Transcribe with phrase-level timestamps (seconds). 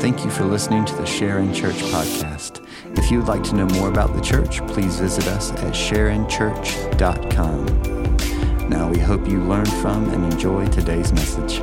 [0.00, 2.66] Thank you for listening to the Sharon Church podcast.
[2.96, 7.66] If you would like to know more about the church, please visit us at sharonchurch.com.
[8.70, 11.58] Now, we hope you learned from and enjoy today's message.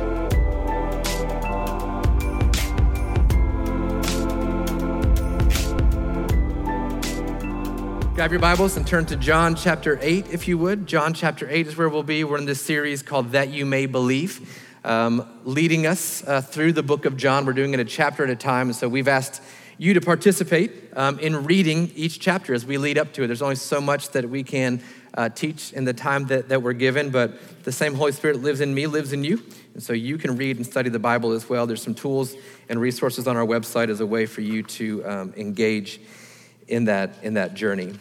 [8.14, 10.86] Grab your Bibles and turn to John chapter 8, if you would.
[10.86, 12.22] John chapter 8 is where we'll be.
[12.22, 16.82] We're in this series called That You May Believe um, leading us uh, through the
[16.82, 17.46] book of John.
[17.46, 18.68] We're doing it a chapter at a time.
[18.68, 19.42] And so we've asked
[19.78, 23.28] you to participate um, in reading each chapter as we lead up to it.
[23.28, 24.82] There's only so much that we can
[25.14, 28.60] uh, teach in the time that, that we're given, but the same Holy Spirit lives
[28.60, 29.42] in me, lives in you.
[29.74, 31.66] And so you can read and study the Bible as well.
[31.66, 32.34] There's some tools
[32.68, 36.00] and resources on our website as a way for you to um, engage
[36.66, 37.94] in that, in that journey.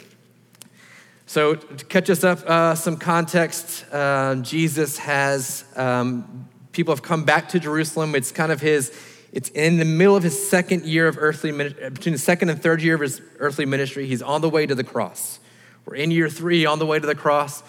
[1.30, 7.24] So, to catch us up, uh, some context uh, Jesus has um, People have come
[7.24, 8.14] back to Jerusalem.
[8.14, 8.96] It's kind of his,
[9.34, 12.62] it's in the middle of his second year of earthly ministry, between the second and
[12.62, 14.06] third year of his earthly ministry.
[14.06, 15.40] He's on the way to the cross.
[15.86, 17.64] We're in year three, on the way to the cross.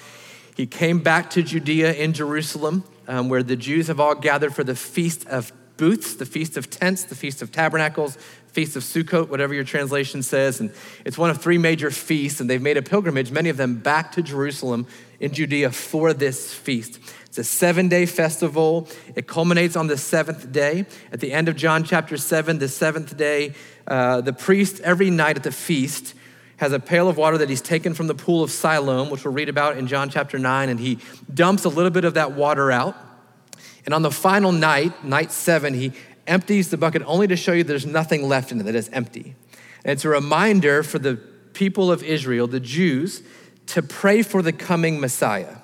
[0.59, 4.62] He came back to Judea in Jerusalem, um, where the Jews have all gathered for
[4.62, 9.31] the Feast of Booths, the Feast of Tents, the Feast of Tabernacles, Feast of Sukkot,
[9.31, 10.61] whatever your translation says.
[10.61, 10.70] And
[11.06, 14.12] it's one of three major feasts, and they've made a pilgrimage, many of them back
[14.12, 14.87] to Jerusalem
[15.19, 16.98] in Judea for this feast.
[17.29, 18.89] It's a seven day festival.
[19.15, 20.87] It culminates on the seventh day.
[21.12, 23.55] At the end of John chapter 7, the seventh day,
[23.87, 26.15] uh, the priest every night at the feast
[26.56, 29.34] has a pail of water that he's taken from the pool of Siloam, which we'll
[29.34, 30.99] read about in John chapter 9, and he
[31.33, 32.97] dumps a little bit of that water out.
[33.84, 35.93] And on the final night, night seven, he
[36.27, 39.37] empties the bucket only to show you there's nothing left in it, that it's empty.
[39.84, 41.17] And it's a reminder for the
[41.53, 43.23] people of Israel, the Jews,
[43.67, 45.59] to pray for the coming Messiah.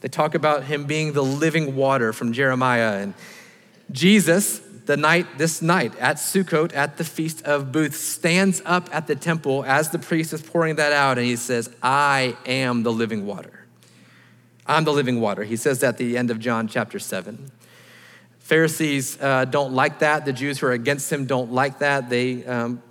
[0.00, 2.98] They talk about him being the living water from Jeremiah.
[2.98, 3.14] And
[3.90, 9.06] Jesus, the night, this night at Sukkot, at the Feast of Booths, stands up at
[9.06, 12.92] the temple as the priest is pouring that out, and he says, I am the
[12.92, 13.64] living water.
[14.66, 15.44] I'm the living water.
[15.44, 17.50] He says that at the end of John chapter 7.
[18.40, 20.24] Pharisees uh, don't like that.
[20.24, 22.08] The Jews who are against him don't like that.
[22.10, 22.82] They um,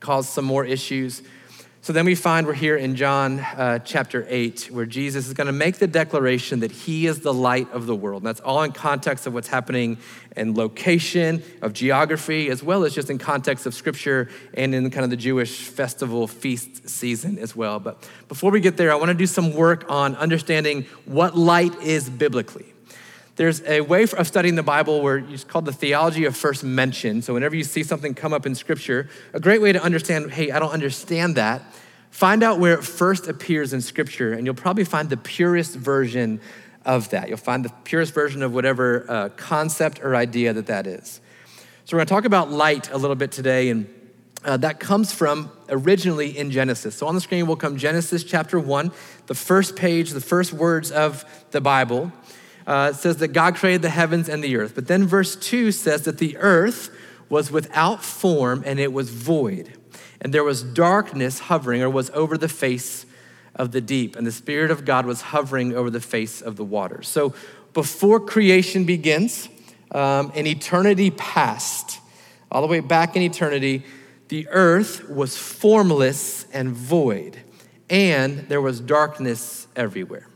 [0.00, 1.22] cause some more issues.
[1.84, 5.48] So then we find we're here in John uh, chapter 8, where Jesus is going
[5.48, 8.22] to make the declaration that he is the light of the world.
[8.22, 9.98] And that's all in context of what's happening
[10.34, 15.04] in location, of geography, as well as just in context of scripture and in kind
[15.04, 17.78] of the Jewish festival feast season as well.
[17.78, 21.74] But before we get there, I want to do some work on understanding what light
[21.82, 22.73] is biblically.
[23.36, 27.20] There's a way of studying the Bible where it's called the theology of first mention.
[27.20, 30.52] So, whenever you see something come up in Scripture, a great way to understand, hey,
[30.52, 31.62] I don't understand that,
[32.10, 36.40] find out where it first appears in Scripture, and you'll probably find the purest version
[36.84, 37.28] of that.
[37.28, 41.20] You'll find the purest version of whatever uh, concept or idea that that is.
[41.86, 43.92] So, we're going to talk about light a little bit today, and
[44.44, 46.94] uh, that comes from originally in Genesis.
[46.94, 48.92] So, on the screen will come Genesis chapter 1,
[49.26, 52.12] the first page, the first words of the Bible
[52.66, 54.74] uh, says that God created the heavens and the earth.
[54.74, 56.90] But then verse 2 says that the earth
[57.28, 59.72] was without form and it was void.
[60.20, 63.04] And there was darkness hovering or was over the face
[63.54, 64.16] of the deep.
[64.16, 67.08] And the Spirit of God was hovering over the face of the waters.
[67.08, 67.34] So
[67.72, 69.48] before creation begins,
[69.90, 72.00] um, in eternity past,
[72.50, 73.84] all the way back in eternity,
[74.28, 77.38] the earth was formless and void,
[77.90, 80.26] and there was darkness everywhere.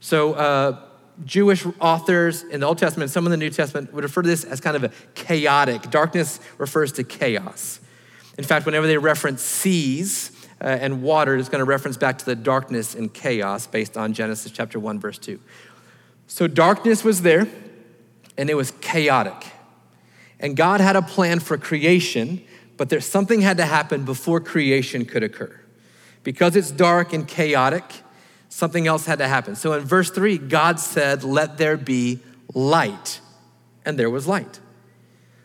[0.00, 0.80] So, uh,
[1.24, 4.44] Jewish authors in the Old Testament, some in the New Testament, would refer to this
[4.44, 5.90] as kind of a chaotic.
[5.90, 7.80] Darkness refers to chaos.
[8.38, 12.24] In fact, whenever they reference seas uh, and water, it's going to reference back to
[12.24, 15.38] the darkness and chaos based on Genesis chapter 1, verse 2.
[16.26, 17.46] So darkness was there,
[18.38, 19.52] and it was chaotic.
[20.40, 22.42] And God had a plan for creation,
[22.76, 25.60] but there's something had to happen before creation could occur.
[26.24, 27.84] Because it's dark and chaotic,
[28.52, 29.56] something else had to happen.
[29.56, 32.20] So in verse 3, God said, Let there be
[32.54, 33.20] light.
[33.84, 34.60] And there was light.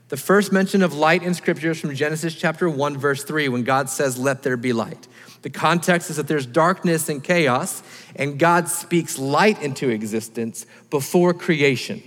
[0.10, 3.64] The first mention of light in scripture is from Genesis chapter 1, verse 3, when
[3.64, 5.08] God says, Let there be light.
[5.42, 7.82] The context is that there's darkness and chaos,
[8.16, 12.04] and God speaks light into existence before creation.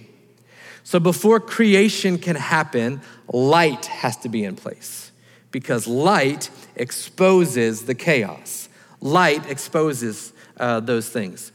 [0.84, 3.00] So before creation can happen,
[3.32, 5.12] light has to be in place
[5.50, 8.68] because light exposes the chaos.
[9.00, 11.50] Light exposes uh, those things.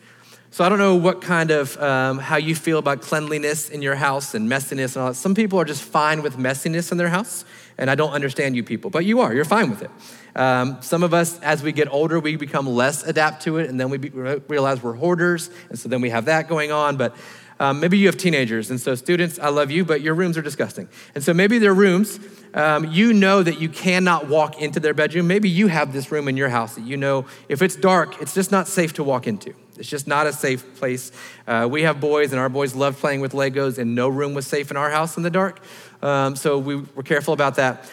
[0.51, 3.95] So I don't know what kind of um, how you feel about cleanliness in your
[3.95, 5.15] house and messiness and all that.
[5.15, 7.43] Some people are just fine with messiness in their house,
[7.77, 9.33] and I don't understand you people, but you are.
[9.33, 9.91] You're fine with it.
[10.33, 13.77] Um, some of us, as we get older, we become less adapt to it, and
[13.77, 16.95] then we be, realize we're hoarders, and so then we have that going on.
[16.95, 17.17] But
[17.59, 20.41] Um, maybe you have teenagers, and so students, I love you, but your rooms are
[20.41, 20.89] disgusting.
[21.13, 22.19] And so maybe their rooms,
[22.53, 25.27] um, you know that you cannot walk into their bedroom.
[25.27, 28.33] Maybe you have this room in your house that you know if it's dark, it's
[28.33, 29.53] just not safe to walk into.
[29.77, 31.13] It's just not a safe place.
[31.47, 34.45] Uh, we have boys, and our boys love playing with Legos, and no room was
[34.45, 35.61] safe in our house in the dark.
[36.01, 37.89] Um, so we were careful about that.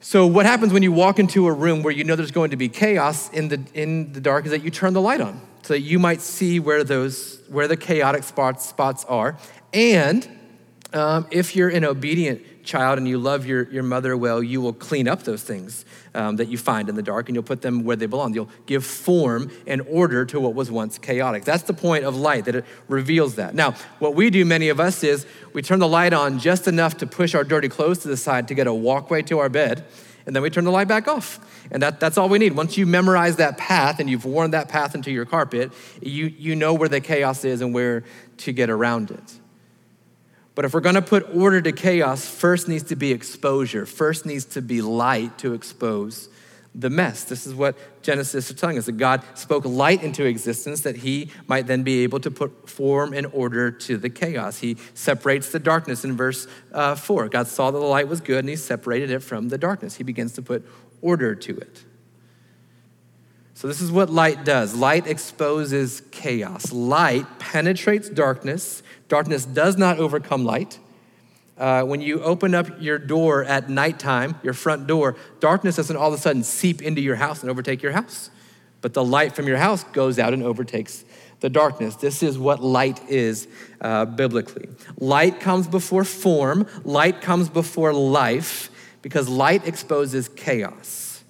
[0.00, 2.56] So what happens when you walk into a room where you know there's going to
[2.56, 5.74] be chaos in the, in the dark is that you turn the light on so
[5.74, 9.36] that you might see where those where the chaotic spots spots are.
[9.72, 10.28] And
[10.92, 14.72] um, if you're an obedient child and you love your, your mother well, you will
[14.72, 17.84] clean up those things um, that you find in the dark and you'll put them
[17.84, 18.34] where they belong.
[18.34, 21.44] You'll give form and order to what was once chaotic.
[21.44, 23.54] That's the point of light, that it reveals that.
[23.54, 26.98] Now, what we do, many of us, is we turn the light on just enough
[26.98, 29.84] to push our dirty clothes to the side to get a walkway to our bed,
[30.26, 31.40] and then we turn the light back off.
[31.70, 32.54] And that, that's all we need.
[32.54, 36.56] Once you memorize that path and you've worn that path into your carpet, you, you
[36.56, 38.04] know where the chaos is and where
[38.38, 39.38] to get around it.
[40.54, 43.86] But if we're going to put order to chaos, first needs to be exposure.
[43.86, 46.28] First needs to be light to expose
[46.74, 47.24] the mess.
[47.24, 51.30] This is what Genesis is telling us that God spoke light into existence that he
[51.46, 54.58] might then be able to put form and order to the chaos.
[54.58, 57.28] He separates the darkness in verse uh, 4.
[57.28, 59.96] God saw that the light was good and he separated it from the darkness.
[59.96, 60.66] He begins to put
[61.02, 61.84] order to it.
[63.54, 66.72] So, this is what light does light exposes chaos.
[66.72, 68.82] Light penetrates darkness.
[69.08, 70.80] Darkness does not overcome light.
[71.62, 76.12] Uh, when you open up your door at nighttime, your front door, darkness doesn't all
[76.12, 78.30] of a sudden seep into your house and overtake your house.
[78.80, 81.04] But the light from your house goes out and overtakes
[81.38, 81.94] the darkness.
[81.94, 83.46] This is what light is
[83.80, 84.70] uh, biblically.
[84.98, 88.68] Light comes before form, light comes before life,
[89.00, 91.22] because light exposes chaos.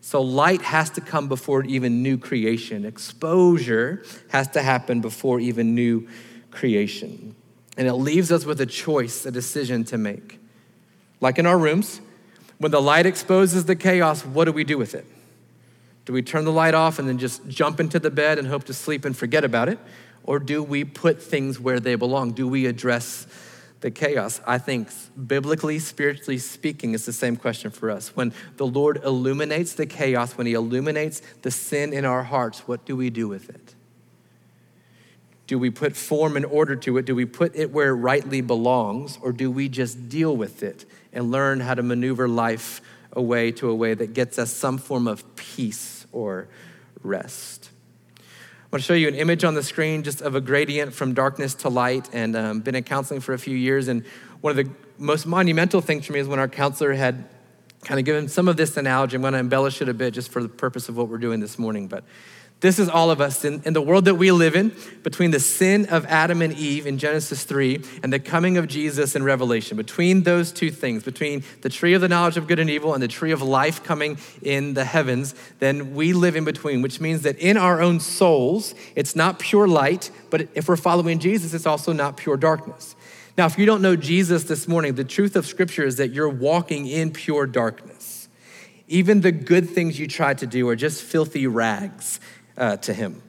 [0.00, 2.86] So light has to come before even new creation.
[2.86, 6.08] Exposure has to happen before even new
[6.50, 7.36] creation.
[7.76, 10.38] And it leaves us with a choice, a decision to make.
[11.20, 12.00] Like in our rooms,
[12.58, 15.06] when the light exposes the chaos, what do we do with it?
[16.04, 18.64] Do we turn the light off and then just jump into the bed and hope
[18.64, 19.78] to sleep and forget about it?
[20.24, 22.32] Or do we put things where they belong?
[22.32, 23.26] Do we address
[23.86, 24.40] the chaos.
[24.44, 24.88] I think
[25.28, 28.16] biblically, spiritually speaking, it's the same question for us.
[28.16, 32.84] When the Lord illuminates the chaos, when He illuminates the sin in our hearts, what
[32.84, 33.75] do we do with it?
[35.46, 37.04] Do we put form and order to it?
[37.04, 39.18] Do we put it where it rightly belongs?
[39.22, 42.80] Or do we just deal with it and learn how to maneuver life
[43.12, 46.48] away to a way that gets us some form of peace or
[47.02, 47.70] rest?
[48.18, 51.14] I want to show you an image on the screen just of a gradient from
[51.14, 53.86] darkness to light, and um, been in counseling for a few years.
[53.86, 54.04] And
[54.40, 57.28] one of the most monumental things for me is when our counselor had
[57.84, 59.14] kind of given some of this analogy.
[59.14, 61.38] I'm going to embellish it a bit just for the purpose of what we're doing
[61.38, 62.02] this morning, but
[62.60, 65.38] this is all of us in, in, the world that we live in, between the
[65.38, 69.76] sin of Adam and Eve in Genesis 3 and the coming of Jesus in Revelation.
[69.76, 73.02] Between those two things, between the tree of the knowledge of good and evil and
[73.02, 77.22] the tree of life coming in the heavens, then we live in between, which means
[77.22, 81.66] that in our own souls, it's not pure light, but if we're following Jesus, it's
[81.66, 82.96] also not pure darkness.
[83.36, 86.30] Now, if you don't know Jesus this morning, the truth of Scripture is that you're
[86.30, 88.28] walking in pure darkness.
[88.88, 92.18] Even the good things you try to do are just filthy rags
[92.56, 93.22] uh, to him.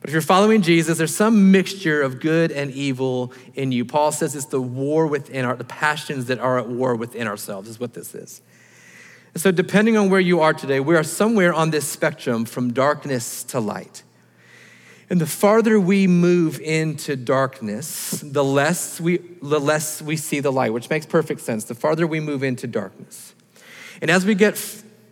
[0.00, 3.84] But if you're following Jesus, there's some mixture of good and evil in you.
[3.84, 7.68] Paul says it's the war within our, the passions that are at war within ourselves,
[7.68, 8.40] is what this is.
[9.34, 12.72] And so, depending on where you are today, we are somewhere on this spectrum from
[12.72, 14.02] darkness to light.
[15.10, 20.52] And the farther we move into darkness, the less we, the less we see the
[20.52, 21.64] light, which makes perfect sense.
[21.64, 23.34] The farther we move into darkness.
[24.00, 24.56] And as we get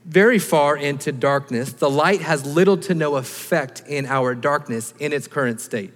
[0.09, 5.13] very far into darkness, the light has little to no effect in our darkness in
[5.13, 5.93] its current state.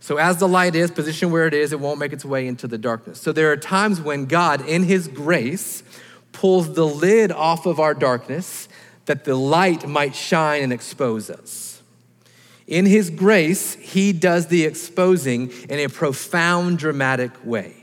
[0.00, 2.66] So, as the light is positioned where it is, it won't make its way into
[2.66, 3.20] the darkness.
[3.20, 5.84] So, there are times when God, in His grace,
[6.32, 8.68] pulls the lid off of our darkness
[9.04, 11.82] that the light might shine and expose us.
[12.66, 17.79] In His grace, He does the exposing in a profound, dramatic way.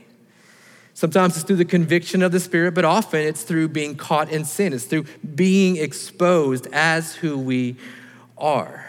[0.98, 4.44] Sometimes it's through the conviction of the Spirit, but often it's through being caught in
[4.44, 4.72] sin.
[4.72, 7.76] It's through being exposed as who we
[8.36, 8.84] are.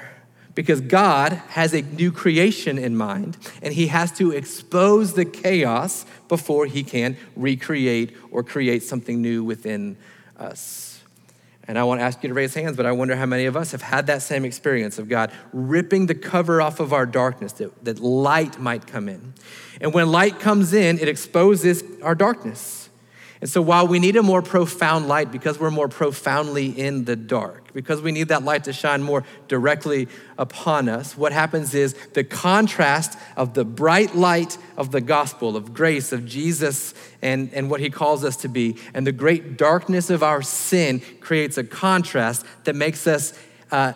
[0.56, 6.08] Because God has a new creation in mind, and He has to expose the chaos
[6.28, 9.96] before He can recreate or create something new within
[10.36, 11.04] us.
[11.68, 13.56] And I want to ask you to raise hands, but I wonder how many of
[13.56, 17.54] us have had that same experience of God ripping the cover off of our darkness
[17.54, 19.34] that, that light might come in.
[19.80, 22.89] And when light comes in, it exposes our darkness.
[23.42, 27.16] And so while we need a more profound light because we're more profoundly in the
[27.16, 30.08] dark, because we need that light to shine more directly
[30.38, 35.74] upon us, what happens is the contrast of the bright light of the gospel, of
[35.74, 40.10] grace, of Jesus, and, and what he calls us to be, and the great darkness
[40.10, 43.34] of our sin creates a contrast that makes us
[43.72, 43.94] uh,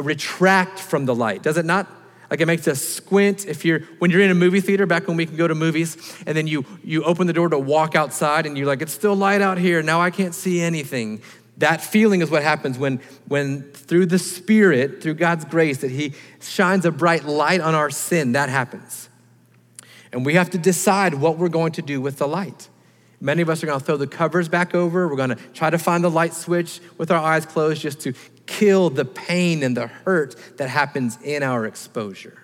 [0.00, 1.42] retract from the light.
[1.42, 1.86] Does it not?
[2.30, 3.44] Like it makes us squint.
[3.44, 5.96] If you're when you're in a movie theater, back when we can go to movies,
[6.26, 9.16] and then you you open the door to walk outside, and you're like, it's still
[9.16, 9.82] light out here.
[9.82, 11.22] Now I can't see anything.
[11.60, 16.14] That feeling is what happens when, when through the Spirit, through God's grace, that He
[16.40, 18.32] shines a bright light on our sin.
[18.32, 19.10] That happens.
[20.10, 22.70] And we have to decide what we're going to do with the light.
[23.20, 25.06] Many of us are going to throw the covers back over.
[25.06, 28.14] We're going to try to find the light switch with our eyes closed just to
[28.46, 32.39] kill the pain and the hurt that happens in our exposure.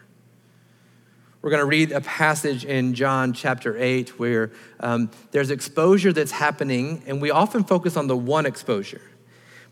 [1.47, 4.51] We're going to read a passage in John chapter 8 where
[4.81, 9.01] um, there's exposure that's happening, and we often focus on the one exposure,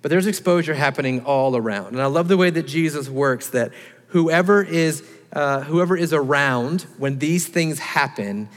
[0.00, 1.88] but there's exposure happening all around.
[1.88, 3.72] And I love the way that Jesus works that
[4.06, 5.02] whoever is,
[5.32, 8.48] uh, whoever is around when these things happen,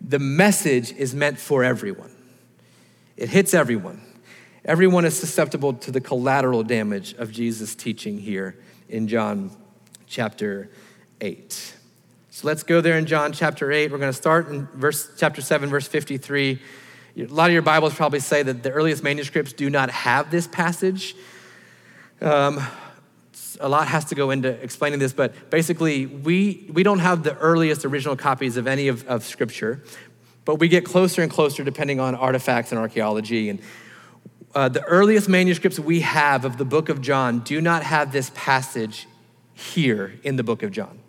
[0.00, 2.14] the message is meant for everyone.
[3.16, 4.00] It hits everyone.
[4.64, 8.56] Everyone is susceptible to the collateral damage of Jesus' teaching here
[8.88, 9.50] in John
[10.06, 10.70] chapter
[11.20, 11.78] 8.
[12.32, 13.90] So let's go there in John chapter 8.
[13.90, 16.60] We're going to start in verse chapter 7 verse 53.
[17.16, 20.46] A lot of your Bibles probably say that the earliest manuscripts do not have this
[20.46, 21.16] passage.
[22.20, 22.64] Um,
[23.58, 27.36] a lot has to go into explaining this, but basically, we, we don't have the
[27.38, 29.82] earliest original copies of any of, of Scripture,
[30.44, 33.48] but we get closer and closer depending on artifacts and archaeology.
[33.48, 33.60] And
[34.54, 38.30] uh, the earliest manuscripts we have of the book of John do not have this
[38.36, 39.08] passage
[39.52, 41.00] here in the book of John.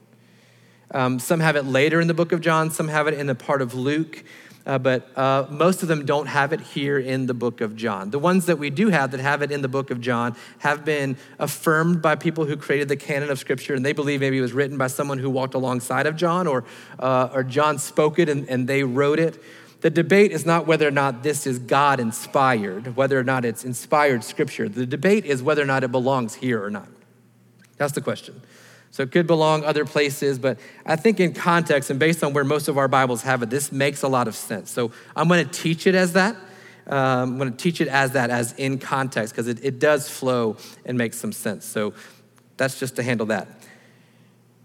[0.94, 3.36] Um, some have it later in the book of John, some have it in the
[3.36, 4.24] part of Luke,
[4.66, 8.12] uh, but uh, most of them don't have it here in the book of John.
[8.12, 10.86] The ones that we do have that have it in the book of John have
[10.86, 14.42] been affirmed by people who created the canon of Scripture, and they believe maybe it
[14.42, 16.66] was written by someone who walked alongside of John, or,
[17.00, 19.42] uh, or John spoke it and, and they wrote it.
[19.80, 23.64] The debate is not whether or not this is God inspired, whether or not it's
[23.64, 24.70] inspired Scripture.
[24.70, 26.88] The debate is whether or not it belongs here or not.
[27.78, 28.42] That's the question.
[28.92, 32.44] So it could belong other places, but I think in context and based on where
[32.44, 34.70] most of our Bibles have it, this makes a lot of sense.
[34.70, 36.36] So I'm going to teach it as that.
[36.88, 40.10] Um, I'm going to teach it as that, as in context, because it, it does
[40.10, 41.66] flow and make some sense.
[41.66, 41.94] So
[42.58, 43.48] that's just to handle that.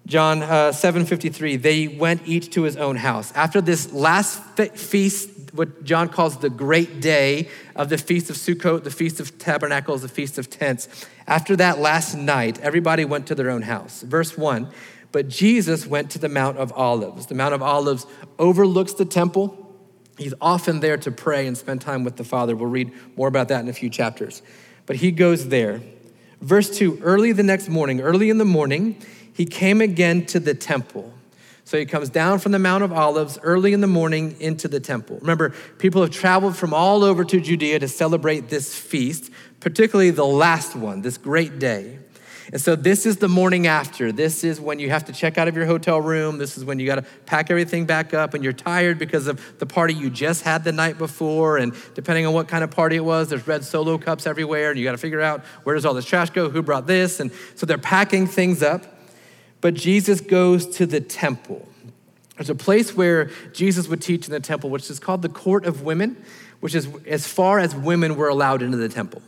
[0.06, 3.33] John uh, 7:53, they went each to his own house.
[3.33, 4.40] After this last
[4.75, 9.37] feast, what John calls the great day of the feast of Sukkot, the feast of
[9.38, 10.88] tabernacles, the feast of tents.
[11.26, 14.02] After that last night, everybody went to their own house.
[14.02, 14.71] Verse 1,
[15.12, 17.26] but Jesus went to the Mount of Olives.
[17.26, 18.06] The Mount of Olives
[18.38, 19.75] overlooks the temple.
[20.18, 22.54] He's often there to pray and spend time with the Father.
[22.54, 24.42] We'll read more about that in a few chapters.
[24.87, 25.80] But he goes there.
[26.40, 29.02] Verse 2 Early the next morning, early in the morning,
[29.33, 31.12] he came again to the temple.
[31.66, 34.78] So he comes down from the Mount of Olives early in the morning into the
[34.78, 35.18] temple.
[35.21, 40.27] Remember, people have traveled from all over to Judea to celebrate this feast, particularly the
[40.27, 41.99] last one, this great day.
[42.53, 44.13] And so this is the morning after.
[44.13, 46.39] This is when you have to check out of your hotel room.
[46.39, 49.59] This is when you got to pack everything back up and you're tired because of
[49.59, 51.59] the party you just had the night before.
[51.59, 54.79] And depending on what kind of party it was, there's red solo cups everywhere and
[54.79, 56.49] you got to figure out where does all this trash go?
[56.49, 57.19] Who brought this?
[57.19, 58.87] And so they're packing things up
[59.61, 61.67] but Jesus goes to the temple.
[62.37, 65.65] There's a place where Jesus would teach in the temple, which is called the court
[65.65, 66.23] of women,
[66.61, 69.23] which is as far as women were allowed into the temple.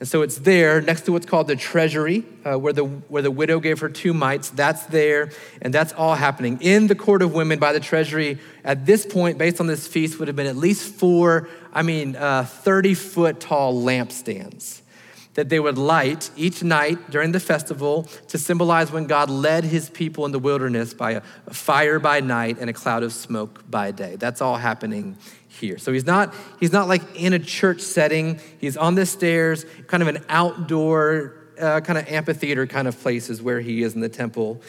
[0.00, 3.32] And so it's there next to what's called the treasury, uh, where, the, where the
[3.32, 4.48] widow gave her two mites.
[4.50, 6.58] That's there, and that's all happening.
[6.60, 10.20] In the court of women by the treasury, at this point, based on this feast,
[10.20, 14.82] would have been at least four, I mean, 30 uh, foot tall lampstands
[15.38, 19.88] that they would light each night during the festival to symbolize when God led his
[19.88, 21.20] people in the wilderness by a,
[21.52, 24.16] fire by night and a cloud of smoke by day.
[24.16, 25.16] That's all happening
[25.58, 25.78] here.
[25.78, 28.40] So he's not he's not like in a church setting.
[28.58, 33.42] He's on the stairs, kind of an outdoor uh, kind of amphitheater kind of places
[33.42, 34.62] where he is in the temple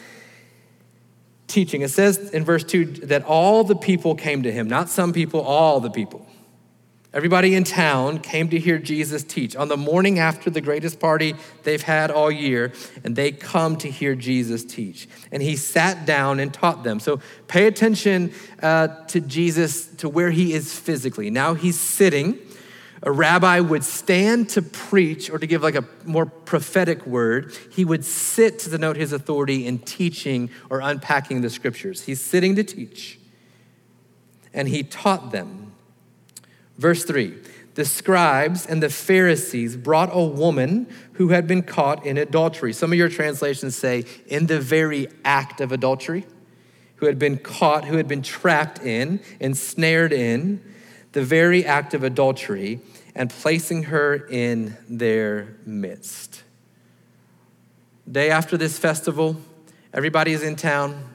[1.48, 1.81] teaching.
[1.81, 5.41] It says in verse 2 that all the people came to him, not some people,
[5.41, 6.25] all the people.
[7.12, 11.34] Everybody in town came to hear Jesus teach on the morning after the greatest party
[11.63, 12.72] they've had all year,
[13.04, 15.10] and they come to hear Jesus teach.
[15.32, 17.00] And he sat down and taught them.
[17.00, 21.32] So pay attention uh, to Jesus, to where he is physically.
[21.32, 22.38] Now he's sitting.
[23.01, 27.58] A rabbi would stand to preach or to give like a more prophetic word.
[27.72, 32.04] He would sit to denote his authority in teaching or unpacking the scriptures.
[32.04, 33.18] He's sitting to teach,
[34.54, 35.69] and he taught them
[36.80, 37.36] Verse 3
[37.76, 42.74] the scribes and the Pharisees brought a woman who had been caught in adultery.
[42.74, 46.26] Some of your translations say, in the very act of adultery,
[46.98, 50.62] who had been caught, who had been trapped in, ensnared in
[51.14, 52.82] the very act of adultery,
[53.16, 56.44] and placing her in their midst.
[58.12, 59.38] Day after this festival,
[59.94, 61.09] everybody is in town.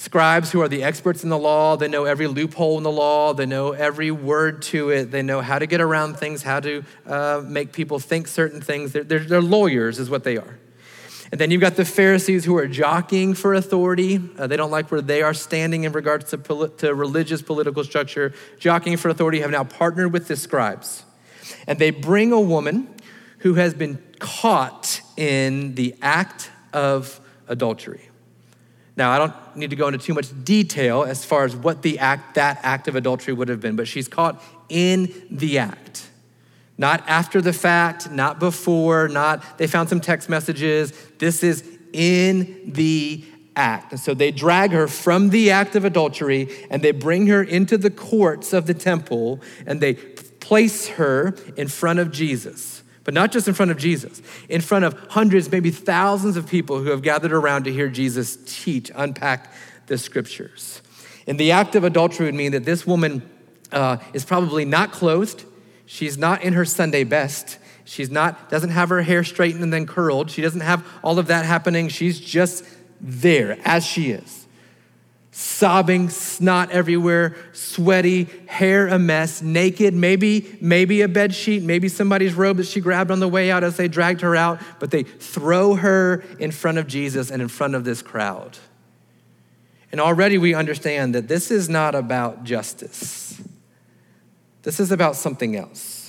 [0.00, 3.34] Scribes, who are the experts in the law, they know every loophole in the law,
[3.34, 6.82] they know every word to it, they know how to get around things, how to
[7.04, 8.92] uh, make people think certain things.
[8.92, 10.58] They're, they're, they're, lawyers, is what they are.
[11.30, 14.22] And then you've got the Pharisees who are jockeying for authority.
[14.38, 17.84] Uh, they don't like where they are standing in regards to, poli- to religious political
[17.84, 18.32] structure.
[18.58, 21.04] Jockeying for authority have now partnered with the scribes.
[21.66, 22.88] And they bring a woman
[23.40, 28.09] who has been caught in the act of adultery.
[28.96, 31.98] Now, I don't need to go into too much detail as far as what the
[31.98, 36.08] act, that act of adultery would have been, but she's caught in the act.
[36.76, 40.92] Not after the fact, not before, not they found some text messages.
[41.18, 43.92] This is in the act.
[43.92, 47.76] And so they drag her from the act of adultery and they bring her into
[47.76, 52.82] the courts of the temple and they place her in front of Jesus.
[53.04, 56.82] But not just in front of Jesus, in front of hundreds, maybe thousands of people
[56.82, 59.52] who have gathered around to hear Jesus teach, unpack
[59.86, 60.82] the scriptures.
[61.26, 63.22] And the act of adultery would mean that this woman
[63.72, 65.44] uh, is probably not clothed.
[65.86, 67.58] She's not in her Sunday best.
[67.84, 70.30] She's not, doesn't have her hair straightened and then curled.
[70.30, 71.88] She doesn't have all of that happening.
[71.88, 72.64] She's just
[73.00, 74.39] there as she is
[75.32, 82.34] sobbing, snot everywhere, sweaty, hair a mess, naked, maybe, maybe a bed sheet, maybe somebody's
[82.34, 85.04] robe that she grabbed on the way out as they dragged her out, but they
[85.04, 88.58] throw her in front of Jesus and in front of this crowd.
[89.92, 93.40] And already we understand that this is not about justice.
[94.62, 95.99] This is about something else.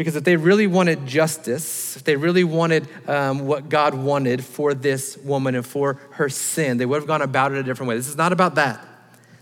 [0.00, 4.72] Because if they really wanted justice, if they really wanted um, what God wanted for
[4.72, 7.96] this woman and for her sin, they would have gone about it a different way.
[7.96, 8.82] This is not about that.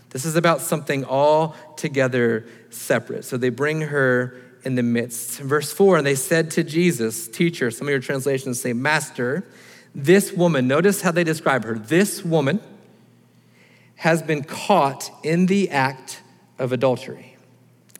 [0.09, 3.23] This is about something altogether separate.
[3.23, 5.39] So they bring her in the midst.
[5.39, 9.47] Verse 4 and they said to Jesus, Teacher, some of your translations say, Master,
[9.95, 11.75] this woman, notice how they describe her.
[11.79, 12.59] This woman
[13.95, 16.21] has been caught in the act
[16.57, 17.28] of adultery.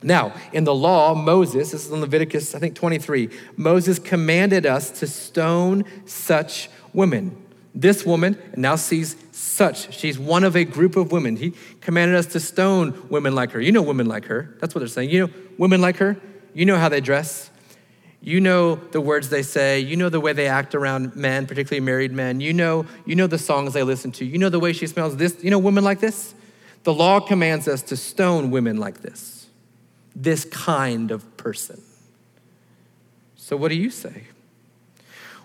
[0.02, 4.92] Now, in the law, Moses, this is in Leviticus, I think 23, Moses commanded us
[5.00, 7.36] to stone such women.
[7.76, 9.94] This woman now sees such.
[9.94, 11.36] She's one of a group of women.
[11.36, 13.62] He commanded us to stone women like her.
[13.62, 14.56] You know women like her.
[14.60, 15.10] That's what they're saying.
[15.10, 16.18] You know women like her.
[16.54, 17.50] You know how they dress.
[18.22, 19.80] You know the words they say.
[19.80, 22.40] You know the way they act around men, particularly married men.
[22.42, 24.26] You know, you know the songs they listen to.
[24.26, 25.18] You know the way she smells.
[25.18, 26.34] This, you know women like this?
[26.84, 29.39] The law commands us to stone women like this
[30.16, 31.82] this kind of person.
[33.36, 34.24] So, what do you say?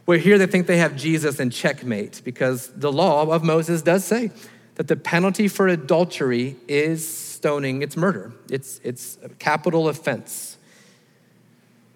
[0.06, 4.04] Well, here they think they have Jesus in checkmate because the law of Moses does
[4.04, 4.30] say
[4.74, 10.58] that the penalty for adultery is stoning, it's murder, it's, it's a capital offense.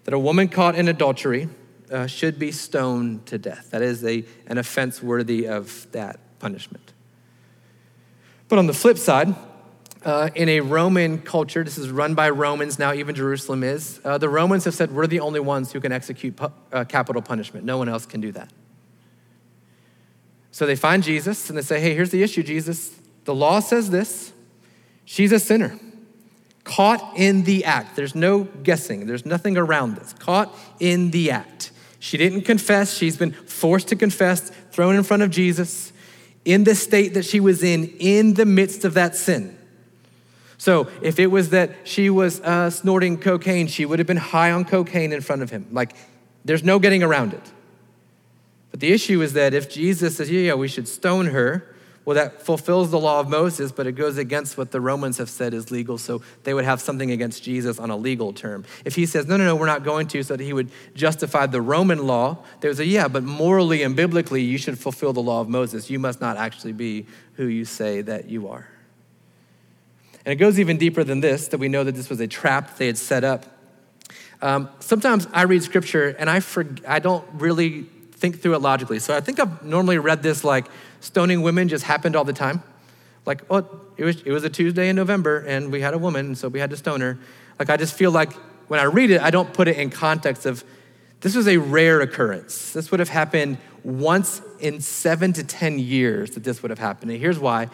[0.05, 1.51] That a woman caught in adultery
[1.93, 3.71] uh, should be stoned to death.
[3.73, 6.93] That is a, an offense worthy of that punishment.
[8.49, 9.35] But on the flip side,
[10.05, 14.19] uh, in a Roman culture, this is run by Romans, now even Jerusalem is, uh,
[14.19, 17.65] the Romans have said, we're the only ones who can execute pu- uh, capital punishment.
[17.65, 18.51] No one else can do that.
[20.51, 22.95] So they find Jesus and they say, hey, here's the issue, Jesus.
[23.25, 24.33] The law says this.
[25.05, 25.79] She's a sinner,
[26.65, 27.97] caught in the act.
[27.97, 30.13] There's no guessing, there's nothing around this.
[30.13, 31.73] Caught in the act.
[31.99, 35.93] She didn't confess, she's been forced to confess, thrown in front of Jesus
[36.45, 39.58] in the state that she was in, in the midst of that sin.
[40.59, 44.51] So if it was that she was uh, snorting cocaine, she would have been high
[44.51, 45.68] on cocaine in front of him.
[45.71, 45.94] Like,
[46.44, 47.53] there's no getting around it.
[48.73, 52.14] But the issue is that if Jesus says, yeah, yeah, we should stone her, well,
[52.14, 55.53] that fulfills the law of Moses, but it goes against what the Romans have said
[55.53, 55.99] is legal.
[55.99, 58.64] So they would have something against Jesus on a legal term.
[58.85, 61.47] If he says, no, no, no, we're not going to, so that he would justify
[61.47, 65.21] the Roman law, they would say, yeah, but morally and biblically, you should fulfill the
[65.21, 65.90] law of Moses.
[65.90, 68.66] You must not actually be who you say that you are.
[70.29, 72.77] And it goes even deeper than this that we know that this was a trap
[72.77, 73.47] they had set up.
[74.43, 78.99] Um, sometimes I read scripture and I, for, I don't really think through it logically.
[78.99, 80.67] So I think I've normally read this like
[81.01, 82.62] stoning women just happened all the time.
[83.25, 86.35] Like, oh, it was, it was a Tuesday in November and we had a woman,
[86.35, 87.19] so we had to stone her.
[87.59, 88.35] Like, I just feel like
[88.69, 90.62] when I read it, I don't put it in context of
[91.23, 92.75] this was a rare occurrence.
[92.75, 97.12] This would have happened once in seven to 10 years that this would have happened.
[97.12, 97.71] And here's why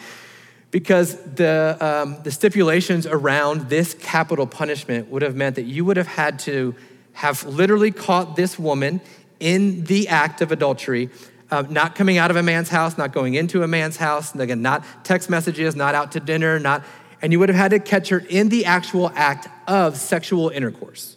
[0.75, 5.97] because the, um, the stipulations around this capital punishment would have meant that you would
[5.97, 6.75] have had to
[7.13, 9.01] have literally caught this woman
[9.39, 11.11] in the act of adultery,
[11.53, 14.63] uh, not coming out of a man's house, not going into a man's house, again,
[14.63, 16.83] not text messages, not out to dinner, not,
[17.23, 21.17] and you would have had to catch her in the actual act of sexual intercourse.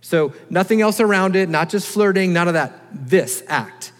[0.00, 2.78] So nothing else around it, not just flirting, none of that.
[2.92, 3.90] This act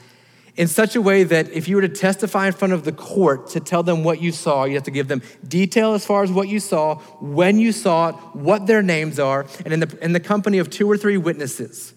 [0.56, 3.48] in such a way that if you were to testify in front of the court
[3.50, 6.32] to tell them what you saw, you have to give them detail as far as
[6.32, 10.12] what you saw, when you saw it, what their names are, and in the, in
[10.12, 11.94] the company of two or three witnesses.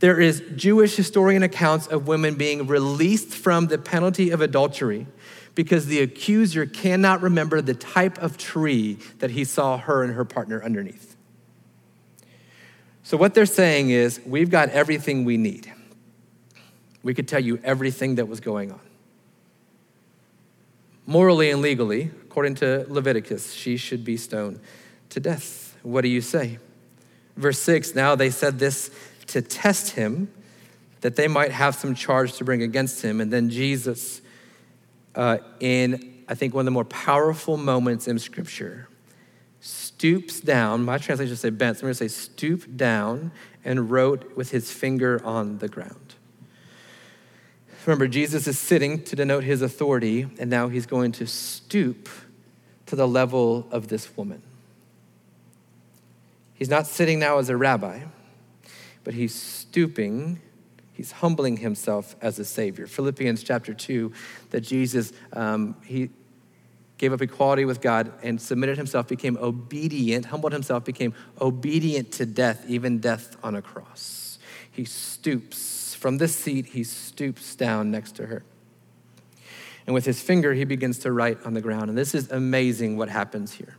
[0.00, 5.06] There is Jewish historian accounts of women being released from the penalty of adultery
[5.54, 10.24] because the accuser cannot remember the type of tree that he saw her and her
[10.24, 11.16] partner underneath.
[13.02, 15.70] So, what they're saying is, we've got everything we need
[17.02, 18.80] we could tell you everything that was going on.
[21.06, 24.60] Morally and legally, according to Leviticus, she should be stoned
[25.08, 25.76] to death.
[25.82, 26.58] What do you say?
[27.36, 28.90] Verse 6 Now they said this
[29.28, 30.30] to test him,
[31.00, 33.20] that they might have some charge to bring against him.
[33.20, 34.20] And then Jesus,
[35.14, 38.88] uh, in I think one of the more powerful moments in Scripture,
[39.60, 40.84] stoops down.
[40.84, 41.78] My translation says bent.
[41.78, 43.32] So I'm going to say stoop down
[43.64, 46.09] and wrote with his finger on the ground.
[47.86, 52.08] Remember, Jesus is sitting to denote his authority, and now he's going to stoop
[52.86, 54.42] to the level of this woman.
[56.54, 58.00] He's not sitting now as a rabbi,
[59.02, 60.40] but he's stooping,
[60.92, 62.86] he's humbling himself as a savior.
[62.86, 64.12] Philippians chapter 2,
[64.50, 66.10] that Jesus, um, he
[66.98, 72.26] gave up equality with God and submitted himself, became obedient, humbled himself, became obedient to
[72.26, 74.38] death, even death on a cross.
[74.70, 75.69] He stoops
[76.00, 78.42] from this seat, he stoops down next to her.
[79.86, 81.90] And with his finger, he begins to write on the ground.
[81.90, 83.76] And this is amazing what happens here.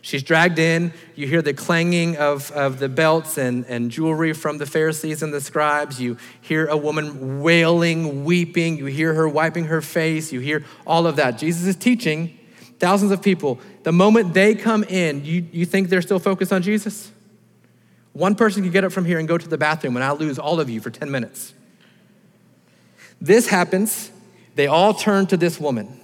[0.00, 0.92] She's dragged in.
[1.14, 5.32] You hear the clanging of, of the belts and, and jewelry from the Pharisees and
[5.32, 6.00] the scribes.
[6.00, 8.76] You hear a woman wailing, weeping.
[8.76, 10.32] You hear her wiping her face.
[10.32, 11.38] You hear all of that.
[11.38, 12.36] Jesus is teaching
[12.80, 13.60] thousands of people.
[13.84, 17.12] The moment they come in, you, you think they're still focused on Jesus?
[18.12, 20.38] One person can get up from here and go to the bathroom, and I'll lose
[20.38, 21.54] all of you for 10 minutes.
[23.20, 24.10] This happens.
[24.54, 26.00] They all turn to this woman,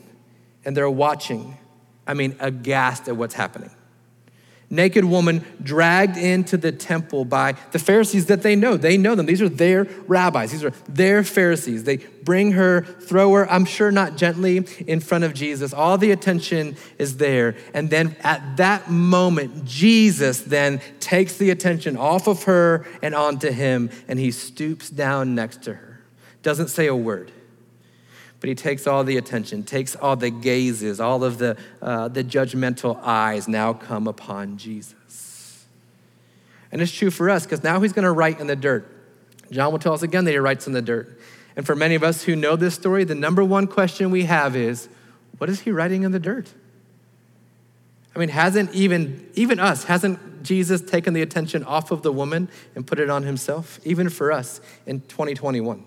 [0.64, 1.59] and they're watching,
[2.07, 3.71] I mean, aghast at what's happening.
[4.70, 8.76] Naked woman dragged into the temple by the Pharisees that they know.
[8.76, 9.24] They know them.
[9.24, 11.85] These are their rabbis, these are their Pharisees.
[11.85, 15.72] They bring her, throw her, I'm sure not gently, in front of Jesus.
[15.72, 17.57] All the attention is there.
[17.72, 23.50] And then at that moment, Jesus then takes the attention off of her and onto
[23.50, 26.00] him, and he stoops down next to her.
[26.42, 27.33] Doesn't say a word
[28.40, 32.22] but he takes all the attention, takes all the gazes, all of the, uh, the
[32.22, 35.66] judgmental eyes now come upon Jesus.
[36.70, 38.87] And it's true for us because now he's going to write in the dirt.
[39.51, 41.18] John will tell us again that he writes in the dirt.
[41.57, 44.55] And for many of us who know this story, the number one question we have
[44.55, 44.88] is
[45.38, 46.48] what is he writing in the dirt?
[48.14, 52.48] I mean, hasn't even, even us, hasn't Jesus taken the attention off of the woman
[52.74, 53.81] and put it on himself?
[53.85, 55.85] Even for us in 2021.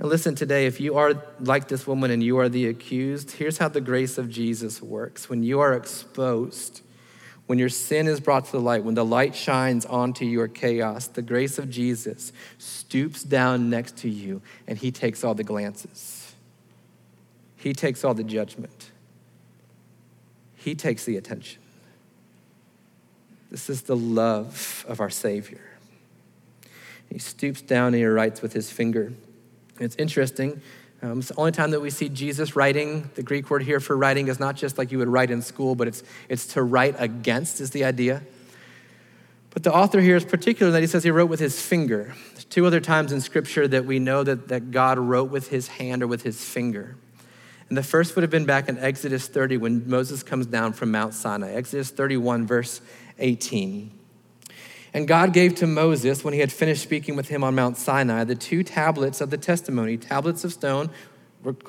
[0.00, 3.58] And listen today, if you are like this woman and you are the accused, here's
[3.58, 5.28] how the grace of Jesus works.
[5.28, 6.80] When you are exposed,
[7.44, 11.06] when your sin is brought to the light, when the light shines onto your chaos,
[11.06, 16.34] the grace of Jesus stoops down next to you and he takes all the glances.
[17.58, 18.92] He takes all the judgment.
[20.56, 21.60] He takes the attention.
[23.50, 25.60] This is the love of our Savior.
[27.12, 29.12] He stoops down and he writes with his finger.
[29.80, 30.60] It's interesting.
[31.02, 33.10] Um, it's the only time that we see Jesus writing.
[33.14, 35.74] The Greek word here for writing is not just like you would write in school,
[35.74, 38.22] but it's, it's to write against, is the idea.
[39.50, 42.14] But the author here is particular that he says he wrote with his finger.
[42.32, 45.68] There's two other times in Scripture that we know that, that God wrote with his
[45.68, 46.96] hand or with his finger.
[47.68, 50.90] And the first would have been back in Exodus 30 when Moses comes down from
[50.90, 51.52] Mount Sinai.
[51.52, 52.80] Exodus 31, verse
[53.18, 53.99] 18.
[54.92, 58.24] And God gave to Moses, when he had finished speaking with him on Mount Sinai,
[58.24, 60.90] the two tablets of the testimony, tablets of stone,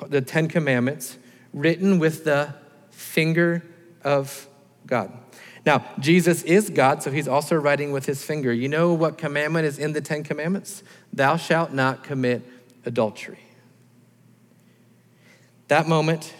[0.08, 1.18] the Ten Commandments,
[1.52, 2.54] written with the
[2.90, 3.62] finger
[4.02, 4.48] of
[4.86, 5.12] God.
[5.64, 8.52] Now, Jesus is God, so he's also writing with his finger.
[8.52, 10.82] You know what commandment is in the Ten Commandments?
[11.12, 12.42] Thou shalt not commit
[12.84, 13.38] adultery.
[15.68, 16.34] That moment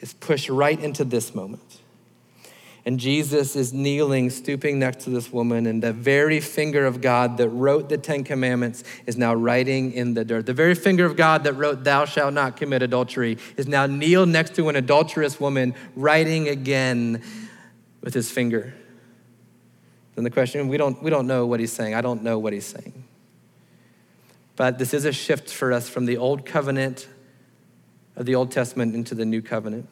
[0.00, 1.80] is pushed right into this moment.
[2.86, 7.38] And Jesus is kneeling, stooping next to this woman, and the very finger of God
[7.38, 10.44] that wrote the Ten Commandments is now writing in the dirt.
[10.44, 14.28] The very finger of God that wrote, Thou shalt not commit adultery, is now kneeled
[14.28, 17.22] next to an adulterous woman, writing again
[18.02, 18.74] with his finger.
[20.14, 21.94] Then the question we don't, we don't know what he's saying.
[21.94, 23.04] I don't know what he's saying.
[24.56, 27.08] But this is a shift for us from the old covenant
[28.14, 29.88] of the Old Testament into the new covenant.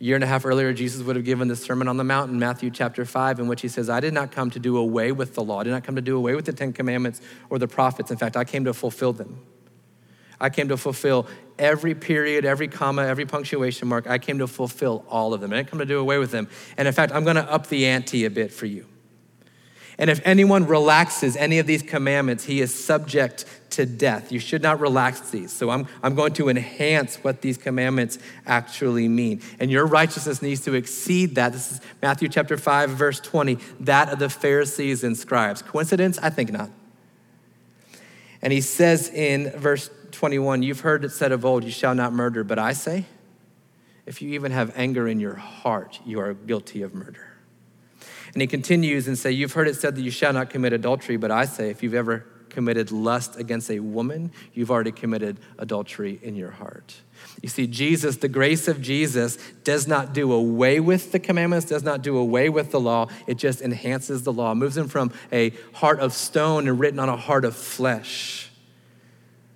[0.00, 2.38] Year and a half earlier, Jesus would have given the Sermon on the Mount in
[2.38, 5.34] Matthew chapter 5, in which he says, I did not come to do away with
[5.34, 5.60] the law.
[5.60, 8.12] I did not come to do away with the Ten Commandments or the prophets.
[8.12, 9.40] In fact, I came to fulfill them.
[10.40, 11.26] I came to fulfill
[11.58, 14.06] every period, every comma, every punctuation mark.
[14.06, 15.52] I came to fulfill all of them.
[15.52, 16.48] I didn't come to do away with them.
[16.76, 18.86] And in fact, I'm going to up the ante a bit for you.
[19.98, 24.30] And if anyone relaxes any of these commandments, he is subject to death.
[24.30, 25.52] You should not relax these.
[25.52, 29.42] So I'm, I'm going to enhance what these commandments actually mean.
[29.58, 31.52] And your righteousness needs to exceed that.
[31.52, 35.62] This is Matthew chapter 5, verse 20, that of the Pharisees and scribes.
[35.62, 36.16] Coincidence?
[36.22, 36.70] I think not.
[38.40, 42.12] And he says in verse 21, You've heard it said of old, You shall not
[42.12, 43.06] murder, but I say,
[44.06, 47.37] if you even have anger in your heart, you are guilty of murder.
[48.38, 51.16] And he continues and say, You've heard it said that you shall not commit adultery,
[51.16, 56.20] but I say, if you've ever committed lust against a woman, you've already committed adultery
[56.22, 56.94] in your heart.
[57.42, 61.82] You see, Jesus, the grace of Jesus, does not do away with the commandments, does
[61.82, 63.08] not do away with the law.
[63.26, 67.08] It just enhances the law, moves him from a heart of stone and written on
[67.08, 68.52] a heart of flesh.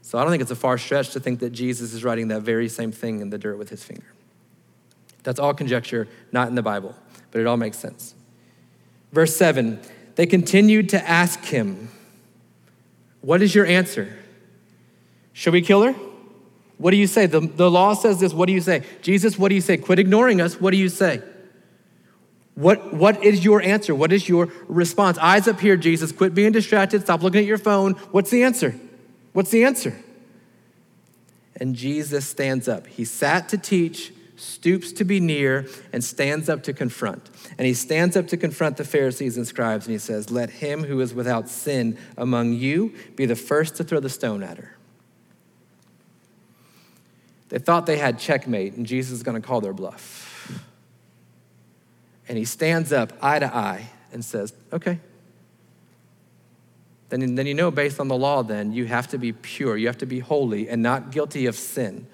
[0.01, 2.43] So I don't think it's a far stretch to think that Jesus is writing that
[2.43, 4.13] very same thing in the dirt with his finger.
[5.23, 6.97] That's all conjecture, not in the Bible,
[7.31, 8.17] but it all makes sense.
[9.13, 9.81] Verse 7
[10.15, 11.91] they continued to ask him,
[13.21, 14.19] What is your answer?
[15.33, 15.95] Should we kill her?
[16.77, 17.27] What do you say?
[17.27, 18.35] The, the law says this.
[18.35, 18.83] What do you say?
[19.01, 19.77] Jesus, what do you say?
[19.77, 20.61] Quit ignoring us.
[20.61, 21.23] What do you say?
[22.55, 23.95] What, what is your answer?
[23.95, 25.17] What is your response?
[25.19, 26.13] Eyes up here, Jesus.
[26.13, 27.03] Quit being distracted.
[27.03, 27.93] Stop looking at your phone.
[28.11, 28.79] What's the answer?
[29.33, 29.97] What's the answer?
[31.57, 32.87] And Jesus stands up.
[32.87, 37.31] He sat to teach, stoops to be near, and stands up to confront.
[37.59, 40.85] And he stands up to confront the Pharisees and scribes, and he says, Let him
[40.85, 44.77] who is without sin among you be the first to throw the stone at her.
[47.49, 50.61] They thought they had checkmate, and Jesus is going to call their bluff.
[52.29, 55.01] And he stands up eye to eye and says, Okay.
[57.11, 59.87] Then, then you know, based on the law, then you have to be pure, you
[59.87, 62.07] have to be holy, and not guilty of sin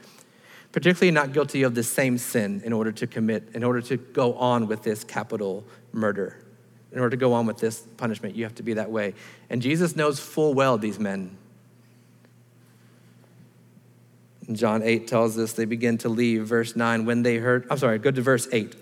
[0.73, 4.35] particularly not guilty of the same sin in order to commit, in order to go
[4.35, 6.37] on with this capital murder.
[6.93, 9.15] In order to go on with this punishment, you have to be that way.
[9.51, 11.37] And Jesus knows full well these men.
[14.53, 16.47] John 8 tells us they begin to leave.
[16.47, 18.75] Verse 9, when they heard, I'm sorry, go to verse 8.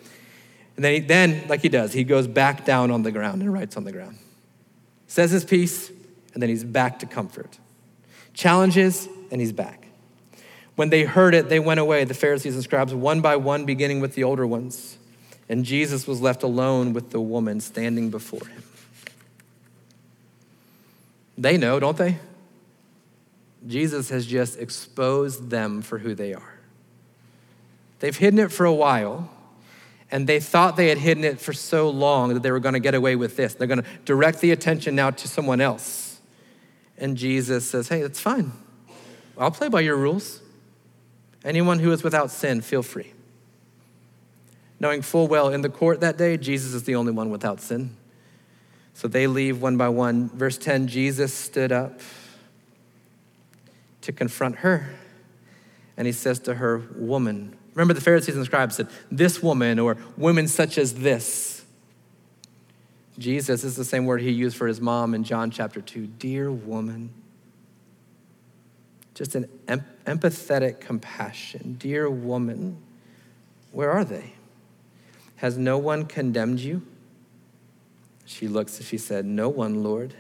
[0.77, 3.53] And then, he, then, like he does, he goes back down on the ground and
[3.53, 4.19] writes on the ground.
[5.09, 5.91] Says his piece,
[6.35, 7.59] and then he's back to comfort.
[8.35, 9.86] Challenges, and he's back.
[10.77, 14.01] When they heard it, they went away, the Pharisees and scribes, one by one, beginning
[14.01, 14.99] with the older ones.
[15.49, 18.63] And Jesus was left alone with the woman standing before him.
[21.39, 22.19] They know, don't they?
[23.67, 26.55] Jesus has just exposed them for who they are.
[28.01, 29.31] They've hidden it for a while,
[30.11, 32.81] and they thought they had hidden it for so long that they were going to
[32.81, 33.55] get away with this.
[33.55, 36.21] They're going to direct the attention now to someone else.
[36.99, 38.53] And Jesus says, Hey, that's fine.
[39.39, 40.41] I'll play by your rules.
[41.47, 43.13] Anyone who is without sin, feel free.
[44.81, 47.97] Knowing full well in the court that day, Jesus is the only one without sin.
[48.95, 50.29] So they leave one by one.
[50.31, 52.01] Verse 10 Jesus stood up
[54.03, 54.91] to confront her.
[55.97, 57.57] And he says to her, Woman.
[57.75, 61.65] Remember, the Pharisees and scribes said, This woman, or women such as this.
[63.19, 66.07] Jesus is the same word he used for his mom in John chapter 2.
[66.07, 67.11] Dear woman.
[69.17, 71.77] Just an empathetic compassion.
[71.79, 72.77] Dear woman,
[73.73, 74.35] where are they?
[75.37, 76.83] Has no one condemned you?
[78.27, 80.13] She looks and she said, No one, Lord.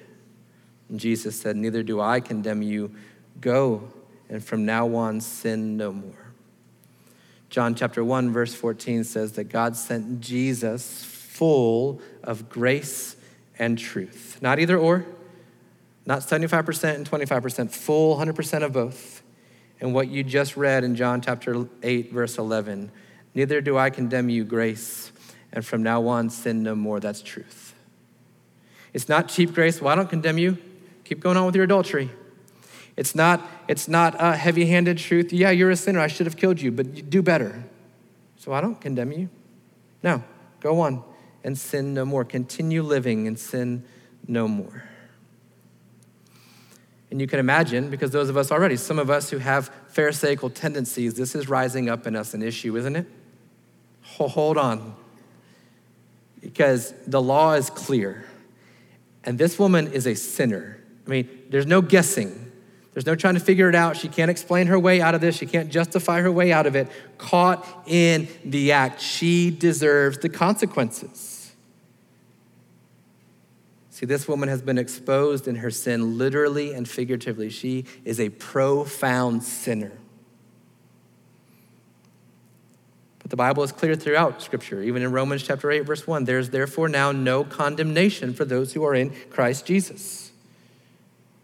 [0.88, 2.94] And Jesus said, Neither do I condemn you.
[3.38, 3.86] Go,
[4.30, 6.32] and from now on, sin no more.
[7.50, 13.16] John chapter 1, verse 14 says that God sent Jesus full of grace
[13.58, 14.38] and truth.
[14.40, 15.04] Not either or,
[16.06, 19.22] not 75% and 25%, full 100% of both.
[19.80, 22.90] And what you just read in John chapter 8, verse 11
[23.34, 25.12] neither do I condemn you, grace,
[25.52, 27.00] and from now on, sin no more.
[27.00, 27.74] That's truth.
[28.94, 29.82] It's not cheap grace.
[29.82, 30.56] Well, I don't condemn you.
[31.04, 32.10] Keep going on with your adultery.
[32.96, 35.34] It's not, it's not a heavy handed truth.
[35.34, 36.00] Yeah, you're a sinner.
[36.00, 37.62] I should have killed you, but you do better.
[38.38, 39.28] So I don't condemn you.
[40.02, 40.24] No,
[40.60, 41.04] Go on
[41.44, 42.24] and sin no more.
[42.24, 43.84] Continue living and sin
[44.26, 44.82] no more.
[47.10, 50.50] And you can imagine, because those of us already, some of us who have Pharisaical
[50.50, 53.06] tendencies, this is rising up in us an issue, isn't it?
[54.02, 54.94] Hold on.
[56.40, 58.26] Because the law is clear.
[59.24, 60.80] And this woman is a sinner.
[61.06, 62.52] I mean, there's no guessing.
[62.92, 63.96] There's no trying to figure it out.
[63.96, 65.36] She can't explain her way out of this.
[65.36, 66.88] She can't justify her way out of it.
[67.18, 71.35] Caught in the act, she deserves the consequences.
[73.96, 77.48] See, this woman has been exposed in her sin literally and figuratively.
[77.48, 79.92] She is a profound sinner.
[83.20, 86.24] But the Bible is clear throughout Scripture, even in Romans chapter 8, verse 1.
[86.24, 90.30] There's therefore now no condemnation for those who are in Christ Jesus.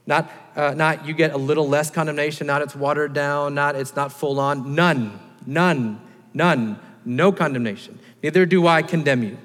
[0.07, 3.97] Not, uh, not you get a little less condemnation, not it's watered down, not it's
[3.97, 4.75] not full on.
[4.75, 6.03] None, none,
[6.35, 7.99] none, no condemnation.
[8.23, 9.39] Neither do I condemn you.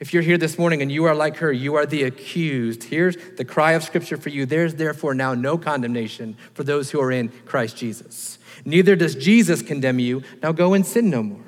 [0.00, 2.84] If you're here this morning and you are like her, you are the accused.
[2.84, 4.46] Here's the cry of Scripture for you.
[4.46, 8.38] There's therefore now no condemnation for those who are in Christ Jesus.
[8.64, 10.22] Neither does Jesus condemn you.
[10.40, 11.40] Now go and sin no more.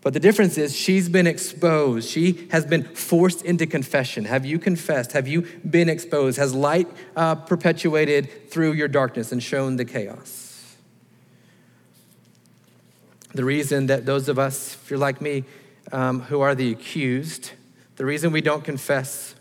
[0.00, 2.08] But the difference is she's been exposed.
[2.08, 4.26] She has been forced into confession.
[4.26, 5.12] Have you confessed?
[5.12, 6.38] Have you been exposed?
[6.38, 10.76] Has light uh, perpetuated through your darkness and shown the chaos?
[13.34, 15.44] The reason that those of us, if you're like me,
[15.92, 17.52] um, who are the accused,
[17.96, 19.34] the reason we don't confess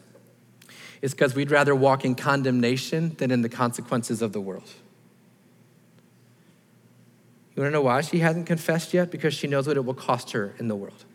[1.01, 4.69] is because we'd rather walk in condemnation than in the consequences of the world.
[7.55, 9.11] You wanna know why she hasn't confessed yet?
[9.11, 11.05] Because she knows what it will cost her in the world.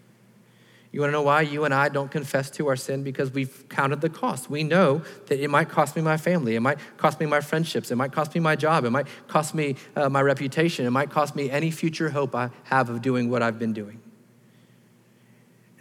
[0.93, 3.03] You wanna know why you and I don't confess to our sin?
[3.03, 4.49] Because we've counted the cost.
[4.49, 7.91] We know that it might cost me my family, it might cost me my friendships,
[7.91, 11.11] it might cost me my job, it might cost me uh, my reputation, it might
[11.11, 14.01] cost me any future hope I have of doing what I've been doing.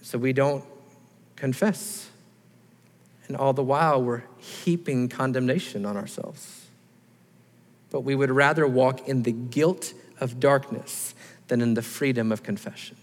[0.07, 0.63] So we don't
[1.35, 2.07] confess.
[3.27, 6.67] And all the while, we're heaping condemnation on ourselves.
[7.89, 11.13] But we would rather walk in the guilt of darkness
[11.49, 12.95] than in the freedom of confession.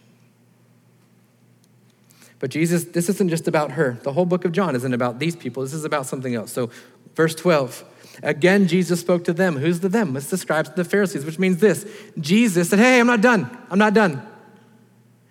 [2.38, 3.98] But Jesus, this isn't just about her.
[4.02, 5.62] The whole book of John isn't about these people.
[5.62, 6.52] This is about something else.
[6.52, 6.70] So,
[7.14, 7.84] verse 12.
[8.22, 9.58] Again, Jesus spoke to them.
[9.58, 10.16] Who's the them?
[10.16, 11.84] It's the scribes and the Pharisees, which means this
[12.18, 13.54] Jesus said, Hey, I'm not done.
[13.68, 14.12] I'm not done.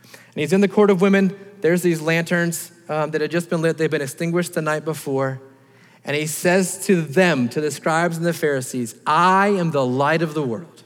[0.03, 3.61] And he's in the court of women there's these lanterns um, that had just been
[3.61, 5.41] lit, they've been extinguished the night before.
[6.03, 10.21] And he says to them, to the scribes and the Pharisees, I am the light
[10.21, 10.83] of the world.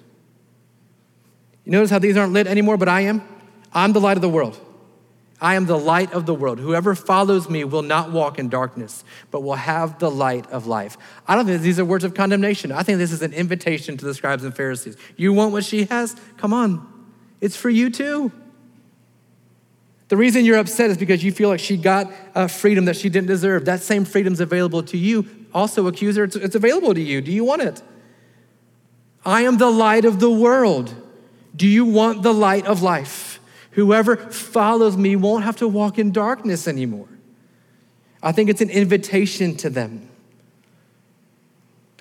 [1.65, 3.23] You notice how these aren't lit anymore, but I am?
[3.73, 4.59] I'm the light of the world.
[5.41, 6.59] I am the light of the world.
[6.59, 10.95] Whoever follows me will not walk in darkness, but will have the light of life.
[11.27, 12.71] I don't think these are words of condemnation.
[12.71, 14.95] I think this is an invitation to the scribes and Pharisees.
[15.15, 16.15] You want what she has?
[16.37, 16.87] Come on.
[17.41, 18.31] It's for you too.
[20.07, 23.09] The reason you're upset is because you feel like she got a freedom that she
[23.09, 23.65] didn't deserve.
[23.65, 25.25] That same freedom's available to you.
[25.53, 27.21] Also, accuser, it's, it's available to you.
[27.21, 27.81] Do you want it?
[29.25, 30.95] I am the light of the world.
[31.55, 33.39] Do you want the light of life?
[33.71, 37.09] Whoever follows me won't have to walk in darkness anymore.
[38.23, 40.09] I think it's an invitation to them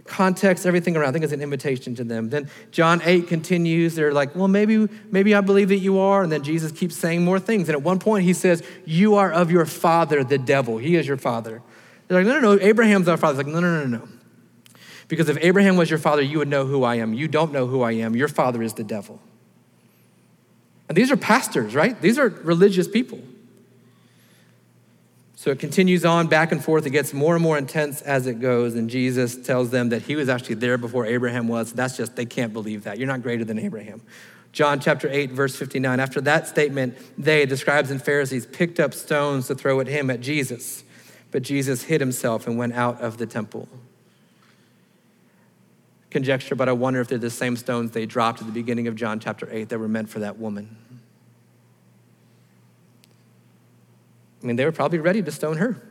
[0.06, 1.08] context, everything around.
[1.08, 2.30] I think it's an invitation to them.
[2.30, 3.94] Then John 8 continues.
[3.94, 6.22] They're like, well, maybe, maybe I believe that you are.
[6.22, 7.68] And then Jesus keeps saying more things.
[7.68, 10.78] And at one point, he says, You are of your father, the devil.
[10.78, 11.62] He is your father.
[12.08, 12.62] They're like, No, no, no.
[12.62, 13.38] Abraham's our father.
[13.38, 14.08] Like, No, no, no, no.
[15.08, 17.14] Because if Abraham was your father, you would know who I am.
[17.14, 18.16] You don't know who I am.
[18.16, 19.20] Your father is the devil.
[20.88, 22.00] And these are pastors, right?
[22.00, 23.20] These are religious people.
[25.46, 26.86] So it continues on back and forth.
[26.86, 28.74] It gets more and more intense as it goes.
[28.74, 31.72] And Jesus tells them that he was actually there before Abraham was.
[31.72, 32.98] That's just, they can't believe that.
[32.98, 34.02] You're not greater than Abraham.
[34.50, 36.00] John chapter 8, verse 59.
[36.00, 40.10] After that statement, they, the scribes and Pharisees, picked up stones to throw at him,
[40.10, 40.82] at Jesus.
[41.30, 43.68] But Jesus hid himself and went out of the temple.
[46.10, 48.96] Conjecture, but I wonder if they're the same stones they dropped at the beginning of
[48.96, 50.76] John chapter 8 that were meant for that woman.
[54.46, 55.82] I mean, they were probably ready to stone her.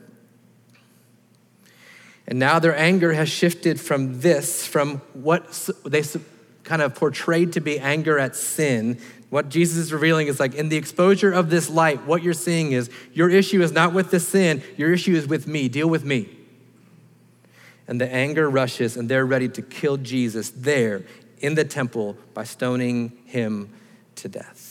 [2.26, 6.02] And now their anger has shifted from this, from what they
[6.64, 8.98] kind of portrayed to be anger at sin.
[9.28, 12.72] What Jesus is revealing is like in the exposure of this light, what you're seeing
[12.72, 15.68] is your issue is not with the sin, your issue is with me.
[15.68, 16.26] Deal with me.
[17.86, 21.02] And the anger rushes, and they're ready to kill Jesus there
[21.40, 23.68] in the temple by stoning him
[24.14, 24.65] to death.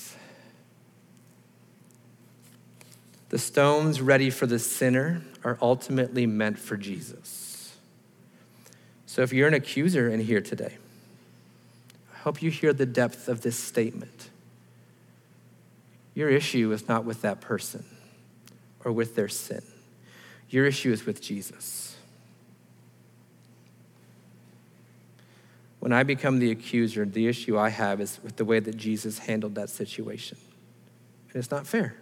[3.36, 7.76] The stones ready for the sinner are ultimately meant for Jesus.
[9.08, 10.78] So if you're an accuser in here today,
[12.14, 14.30] I hope you hear the depth of this statement.
[16.14, 17.84] Your issue is not with that person
[18.86, 19.64] or with their sin.
[20.50, 21.98] Your issue is with Jesus.
[25.82, 29.20] When I become the accuser, the issue I have is with the way that Jesus
[29.20, 30.38] handled that situation.
[31.34, 31.98] And it's not fair.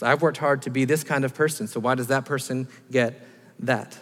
[0.00, 2.68] Because I've worked hard to be this kind of person, so why does that person
[2.90, 3.22] get
[3.58, 3.98] that?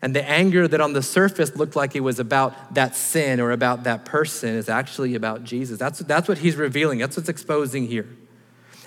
[0.00, 3.50] And the anger that on the surface looked like it was about that sin or
[3.50, 5.78] about that person is actually about Jesus.
[5.78, 8.08] That's, that's what he's revealing, that's what's exposing here.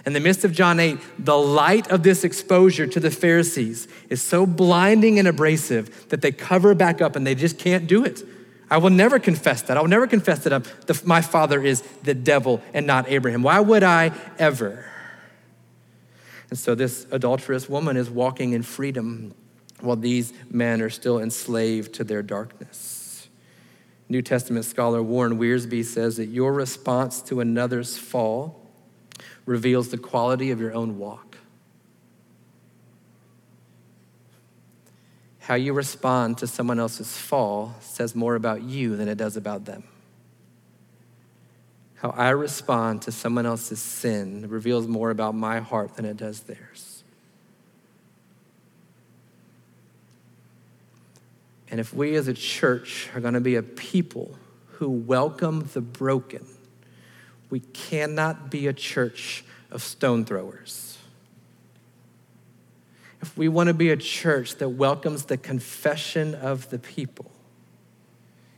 [0.03, 4.23] In the midst of John 8, the light of this exposure to the Pharisees is
[4.23, 8.23] so blinding and abrasive that they cover back up and they just can't do it.
[8.67, 9.77] I will never confess that.
[9.77, 13.43] I will never confess that the, my father is the devil and not Abraham.
[13.43, 14.85] Why would I ever?
[16.49, 19.33] And so this adulterous woman is walking in freedom
[19.81, 23.27] while these men are still enslaved to their darkness.
[24.07, 28.61] New Testament scholar Warren Wiersbe says that your response to another's fall
[29.45, 31.37] reveals the quality of your own walk.
[35.39, 39.65] How you respond to someone else's fall says more about you than it does about
[39.65, 39.83] them.
[41.95, 46.41] How I respond to someone else's sin reveals more about my heart than it does
[46.41, 47.03] theirs.
[51.71, 54.37] And if we as a church are going to be a people
[54.67, 56.45] who welcome the broken,
[57.49, 60.97] we cannot be a church of stone throwers.
[63.21, 67.31] If we want to be a church that welcomes the confession of the people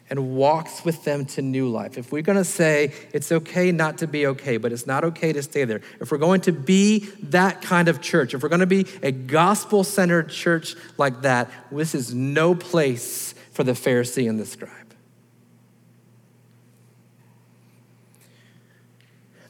[0.10, 3.98] and walks with them to new life, if we're going to say it's okay not
[3.98, 7.00] to be okay, but it's not okay to stay there, if we're going to be
[7.24, 11.52] that kind of church, if we're going to be a gospel centered church like that,
[11.72, 14.88] this is no place for the Pharisee and the scribe.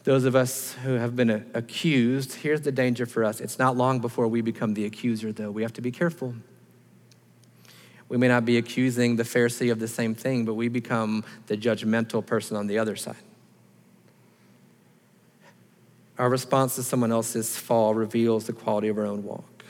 [0.08, 3.42] those of us who have been accused, here's the danger for us.
[3.42, 5.52] It's not long before we become the accuser, though.
[5.52, 6.34] We have to be careful.
[8.10, 11.58] We may not be accusing the Pharisee of the same thing, but we become the
[11.58, 13.16] judgmental person on the other side.
[16.18, 19.66] Our response to someone else's fall reveals the quality of our own walk.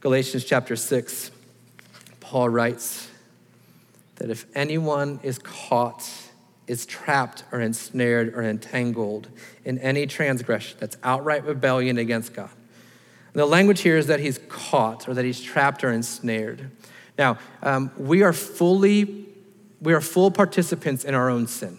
[0.00, 1.30] Galatians chapter 6,
[2.20, 3.08] Paul writes,
[4.18, 6.08] that if anyone is caught,
[6.66, 9.28] is trapped or ensnared or entangled
[9.64, 12.50] in any transgression, that's outright rebellion against God.
[13.38, 16.72] The language here is that he's caught or that he's trapped or ensnared.
[17.16, 19.26] Now, um, we are fully,
[19.80, 21.78] we are full participants in our own sin.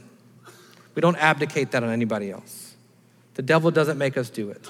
[0.95, 2.75] We don't abdicate that on anybody else.
[3.33, 4.69] The devil doesn't make us do it.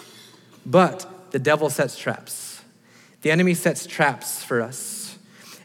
[0.65, 2.63] But the devil sets traps.
[3.21, 5.08] The enemy sets traps for us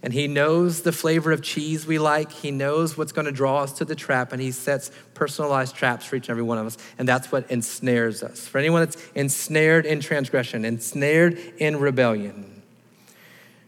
[0.05, 2.31] and he knows the flavor of cheese we like.
[2.31, 6.05] He knows what's going to draw us to the trap, and he sets personalized traps
[6.05, 6.77] for each and every one of us.
[6.99, 8.47] And that's what ensnares us.
[8.47, 12.63] For anyone that's ensnared in transgression, ensnared in rebellion,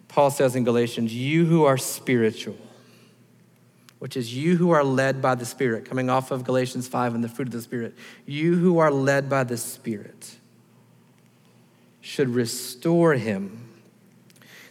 [0.09, 2.59] Paul says in Galatians, You who are spiritual,
[3.99, 7.25] which is you who are led by the Spirit, coming off of Galatians 5 and
[7.25, 7.95] the fruit of the Spirit,
[8.27, 10.37] you who are led by the Spirit
[12.03, 13.66] should restore him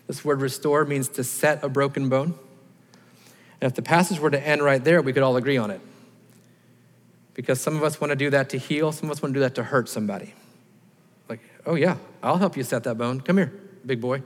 [0.08, 2.36] this word restore means to set a broken bone.
[3.62, 5.82] And if the passage were to end right there, we could all agree on it.
[7.34, 9.40] Because some of us want to do that to heal, some of us want to
[9.40, 10.34] do that to hurt somebody.
[11.28, 13.22] Like, oh yeah, I'll help you set that bone.
[13.22, 13.52] Come here,
[13.86, 14.24] big boy.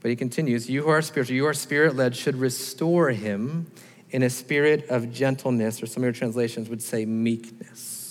[0.00, 3.70] But he continues, You who are spiritual, you are spirit led, should restore him
[4.10, 8.03] in a spirit of gentleness, or some of your translations would say meekness.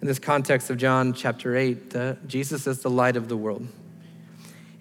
[0.00, 3.66] In this context of John chapter 8, uh, Jesus is the light of the world.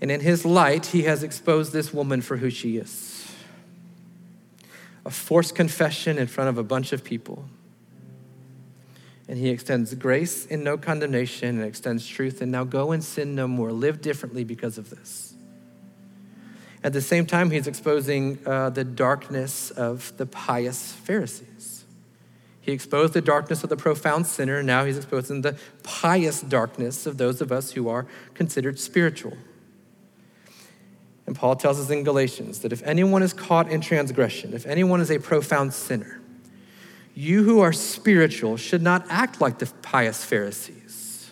[0.01, 3.15] And in his light, he has exposed this woman for who she is
[5.05, 7.45] a forced confession in front of a bunch of people.
[9.28, 12.41] And he extends grace and no condemnation and extends truth.
[12.41, 13.72] And now go and sin no more.
[13.72, 15.34] Live differently because of this.
[16.84, 21.78] At the same time, he's exposing uh, the darkness of the pious Pharisees.
[22.62, 24.57] He exposed the darkness of the profound sinner.
[24.57, 29.38] And now he's exposing the pious darkness of those of us who are considered spiritual.
[31.26, 34.99] And Paul tells us in Galatians that if anyone is caught in transgression, if anyone
[34.99, 36.20] is a profound sinner,
[37.14, 41.30] you who are spiritual should not act like the pious Pharisees,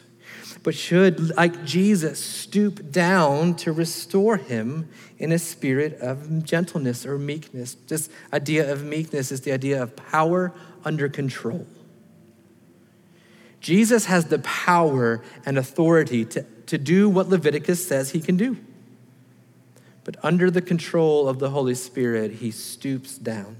[0.61, 4.89] but should, like Jesus, stoop down to restore him
[5.19, 7.75] in a spirit of gentleness or meekness.
[7.87, 10.53] This idea of meekness is the idea of power
[10.85, 11.65] under control.
[13.59, 18.57] Jesus has the power and authority to, to do what Leviticus says he can do.
[20.03, 23.57] But under the control of the Holy Spirit, he stoops down.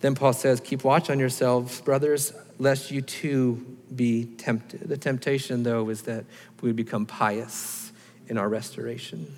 [0.00, 4.88] Then Paul says, Keep watch on yourselves, brothers, lest you too be tempted.
[4.88, 6.24] The temptation, though, is that
[6.60, 7.92] we become pious
[8.28, 9.32] in our restoration.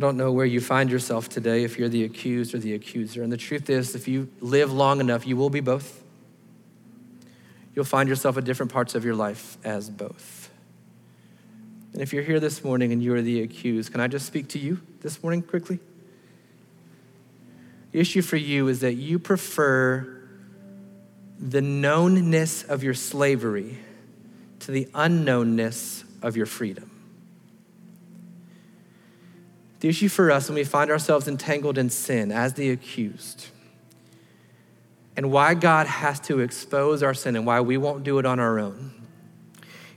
[0.00, 3.22] I don't know where you find yourself today, if you're the accused or the accuser.
[3.22, 6.02] And the truth is, if you live long enough, you will be both.
[7.74, 10.50] You'll find yourself at different parts of your life as both.
[11.92, 14.48] And if you're here this morning and you are the accused, can I just speak
[14.48, 15.80] to you this morning quickly?
[17.92, 20.18] The issue for you is that you prefer
[21.38, 23.76] the knownness of your slavery
[24.60, 26.89] to the unknownness of your freedom.
[29.80, 33.48] The issue for us when we find ourselves entangled in sin as the accused,
[35.16, 38.38] and why God has to expose our sin and why we won't do it on
[38.38, 38.92] our own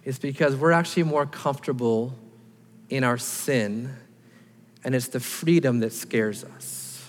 [0.03, 2.13] is because we're actually more comfortable
[2.89, 3.95] in our sin,
[4.83, 7.05] and it's the freedom that scares us.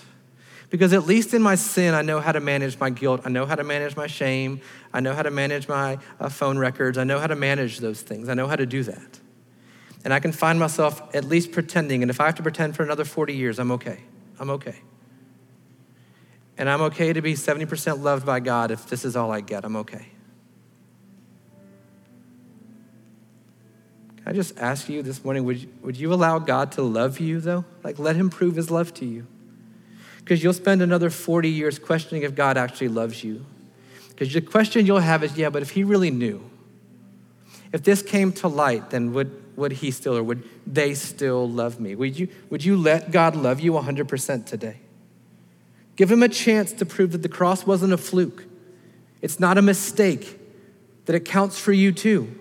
[0.69, 3.21] Because at least in my sin, I know how to manage my guilt.
[3.23, 4.61] I know how to manage my shame.
[4.93, 6.97] I know how to manage my uh, phone records.
[6.97, 8.29] I know how to manage those things.
[8.29, 9.19] I know how to do that.
[10.05, 12.03] And I can find myself at least pretending.
[12.03, 13.99] And if I have to pretend for another 40 years, I'm okay.
[14.39, 14.75] I'm okay.
[16.57, 19.65] And I'm okay to be 70% loved by God if this is all I get.
[19.65, 20.07] I'm okay.
[24.17, 27.19] Can I just ask you this morning would you, would you allow God to love
[27.19, 27.65] you, though?
[27.83, 29.25] Like, let Him prove His love to you.
[30.19, 33.45] Because you'll spend another 40 years questioning if God actually loves you.
[34.09, 36.47] Because the question you'll have is, yeah, but if He really knew,
[37.73, 41.79] if this came to light, then would, would He still or would they still love
[41.79, 41.95] me?
[41.95, 44.77] Would you, would you let God love you 100% today?
[45.95, 48.45] Give Him a chance to prove that the cross wasn't a fluke,
[49.21, 50.39] it's not a mistake,
[51.05, 52.39] that it counts for you too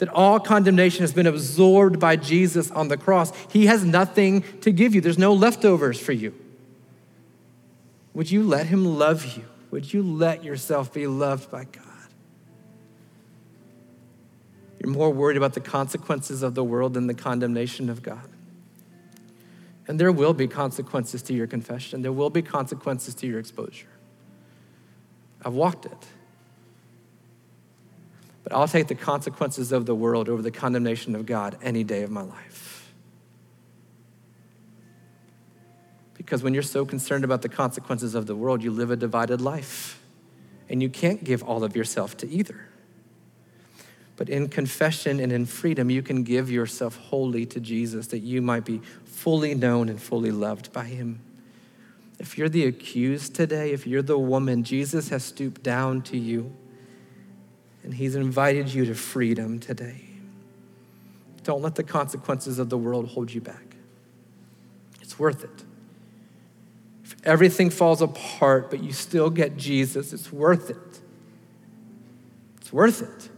[0.00, 3.32] that all condemnation has been absorbed by Jesus on the cross.
[3.52, 6.34] He has nothing to give you, there's no leftovers for you.
[8.14, 9.44] Would you let Him love you?
[9.70, 11.84] Would you let yourself be loved by God?
[14.80, 18.28] You're more worried about the consequences of the world than the condemnation of God.
[19.86, 23.88] And there will be consequences to your confession, there will be consequences to your exposure.
[25.44, 26.06] I've walked it.
[28.42, 32.02] But I'll take the consequences of the world over the condemnation of God any day
[32.02, 32.92] of my life.
[36.14, 39.40] Because when you're so concerned about the consequences of the world, you live a divided
[39.40, 40.02] life.
[40.68, 42.69] And you can't give all of yourself to either.
[44.20, 48.42] But in confession and in freedom, you can give yourself wholly to Jesus that you
[48.42, 51.20] might be fully known and fully loved by Him.
[52.18, 56.54] If you're the accused today, if you're the woman, Jesus has stooped down to you
[57.82, 60.02] and He's invited you to freedom today.
[61.42, 63.74] Don't let the consequences of the world hold you back.
[65.00, 65.64] It's worth it.
[67.04, 71.00] If everything falls apart, but you still get Jesus, it's worth it.
[72.60, 73.30] It's worth it.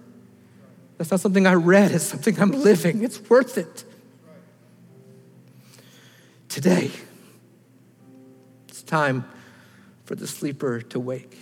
[0.99, 3.03] That's not something I read, it's something I'm living.
[3.03, 3.85] It's worth it.
[6.49, 6.91] Today,
[8.69, 9.25] it's time
[10.05, 11.39] for the sleeper to wake.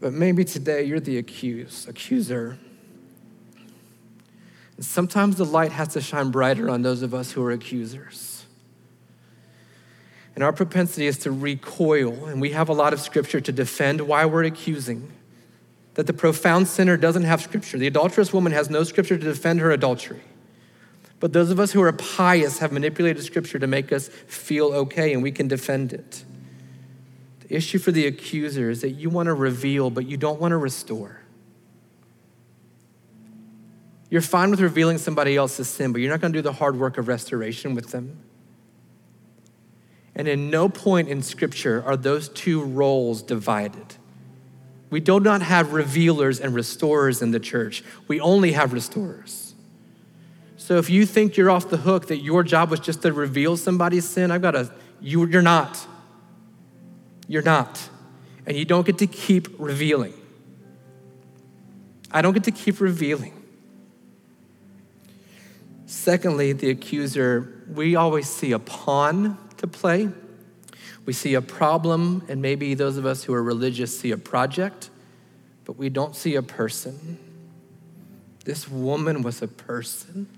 [0.00, 2.58] But maybe today you're the accused, accuser.
[4.76, 8.46] And sometimes the light has to shine brighter on those of us who are accusers.
[10.34, 14.00] And our propensity is to recoil, and we have a lot of scripture to defend
[14.00, 15.12] why we're accusing.
[15.94, 17.76] That the profound sinner doesn't have scripture.
[17.78, 20.22] The adulterous woman has no scripture to defend her adultery.
[21.18, 25.12] But those of us who are pious have manipulated scripture to make us feel okay,
[25.12, 26.24] and we can defend it
[27.40, 30.52] The issue for the accuser is that you want to reveal, but you don't want
[30.52, 31.20] to restore.
[34.10, 36.76] You're fine with revealing somebody else's sin, but you're not going to do the hard
[36.76, 38.18] work of restoration with them.
[40.16, 43.96] And in no point in Scripture are those two roles divided.
[44.90, 49.54] We do not have revealers and restorers in the church, we only have restorers.
[50.56, 53.56] So if you think you're off the hook, that your job was just to reveal
[53.56, 55.84] somebody's sin, I've got to, you, you're not.
[57.26, 57.88] You're not.
[58.46, 60.14] And you don't get to keep revealing.
[62.12, 63.32] I don't get to keep revealing.
[65.86, 70.08] Secondly, the accuser, we always see a pawn to play.
[71.06, 74.90] We see a problem, and maybe those of us who are religious see a project,
[75.64, 77.18] but we don't see a person.
[78.44, 80.28] This woman was a person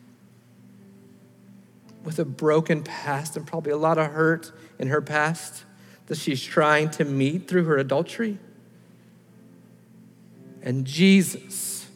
[2.05, 5.65] with a broken past and probably a lot of hurt in her past
[6.07, 8.39] that she's trying to meet through her adultery.
[10.63, 11.87] And Jesus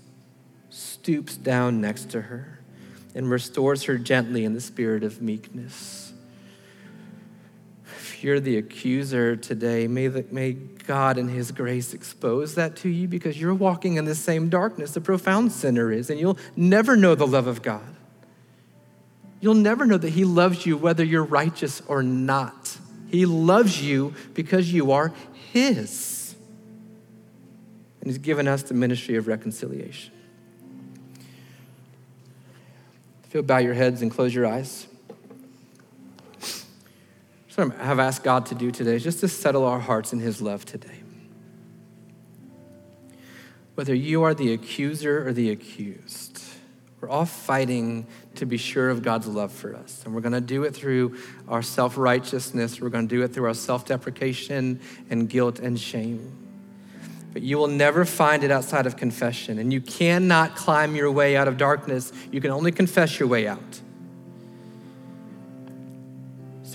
[0.70, 2.60] stoops down next to her
[3.14, 6.05] and restores her gently in the spirit of meekness.
[8.22, 13.08] You're the accuser today, may, the, may God in His grace expose that to you
[13.08, 17.14] because you're walking in the same darkness the profound sinner is, and you'll never know
[17.14, 17.96] the love of God.
[19.40, 22.78] You'll never know that He loves you whether you're righteous or not.
[23.08, 25.12] He loves you because you are
[25.52, 26.34] His.
[28.00, 30.12] And He's given us the ministry of reconciliation.
[33.24, 34.86] If you'll bow your heads and close your eyes.
[37.56, 40.18] So I have asked God to do today is just to settle our hearts in
[40.18, 41.00] His love today.
[43.76, 46.42] Whether you are the accuser or the accused,
[47.00, 50.02] we're all fighting to be sure of God's love for us.
[50.04, 51.16] And we're going to do it through
[51.48, 54.78] our self righteousness, we're going to do it through our self deprecation
[55.08, 56.30] and guilt and shame.
[57.32, 59.58] But you will never find it outside of confession.
[59.58, 63.48] And you cannot climb your way out of darkness, you can only confess your way
[63.48, 63.80] out.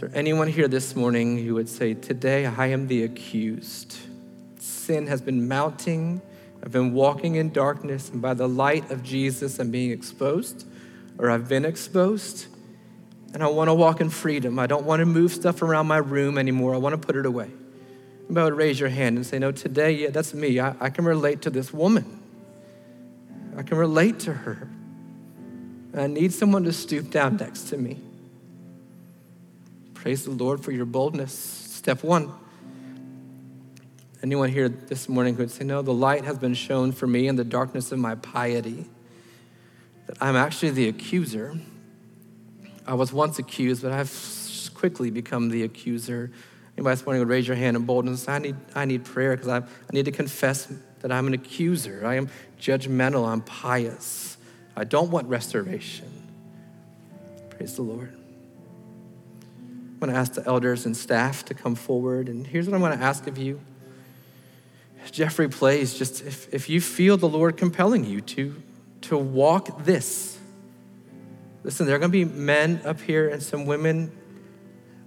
[0.02, 3.98] Is there anyone here this morning who would say, Today I am the accused?
[4.58, 6.24] Sin has been mounting.
[6.64, 10.66] I've been walking in darkness, and by the light of Jesus, I'm being exposed
[11.20, 12.48] or I've been exposed,
[13.36, 14.58] and I want to walk in freedom.
[14.58, 16.74] I don't want to move stuff around my room anymore.
[16.74, 17.52] I want to put it away.
[18.28, 20.60] You would raise your hand and say, No, today, yeah, that's me.
[20.60, 22.24] I, I can relate to this woman.
[23.56, 24.68] I can relate to her.
[25.96, 28.00] I need someone to stoop down next to me.
[30.02, 31.32] Praise the Lord for your boldness.
[31.32, 32.34] Step one.
[34.24, 37.28] Anyone here this morning who would say, No, the light has been shown for me
[37.28, 38.88] in the darkness of my piety
[40.08, 41.56] that I'm actually the accuser.
[42.88, 44.12] I was once accused, but I've
[44.74, 46.32] quickly become the accuser.
[46.76, 48.28] Anybody this morning would raise your hand in boldness.
[48.28, 50.66] I need, I need prayer because I, I need to confess
[51.02, 52.02] that I'm an accuser.
[52.08, 52.28] I am
[52.60, 53.28] judgmental.
[53.28, 54.38] I'm pious.
[54.76, 56.12] I don't want restoration.
[57.52, 58.18] Praise the Lord.
[60.02, 62.28] I'm going to ask the elders and staff to come forward.
[62.28, 63.62] And here's what I'm going to ask of you.
[65.12, 68.56] Jeffrey plays, just if, if you feel the Lord compelling you to
[69.02, 70.40] to walk this.
[71.64, 74.12] Listen, there are going to be men up here and some women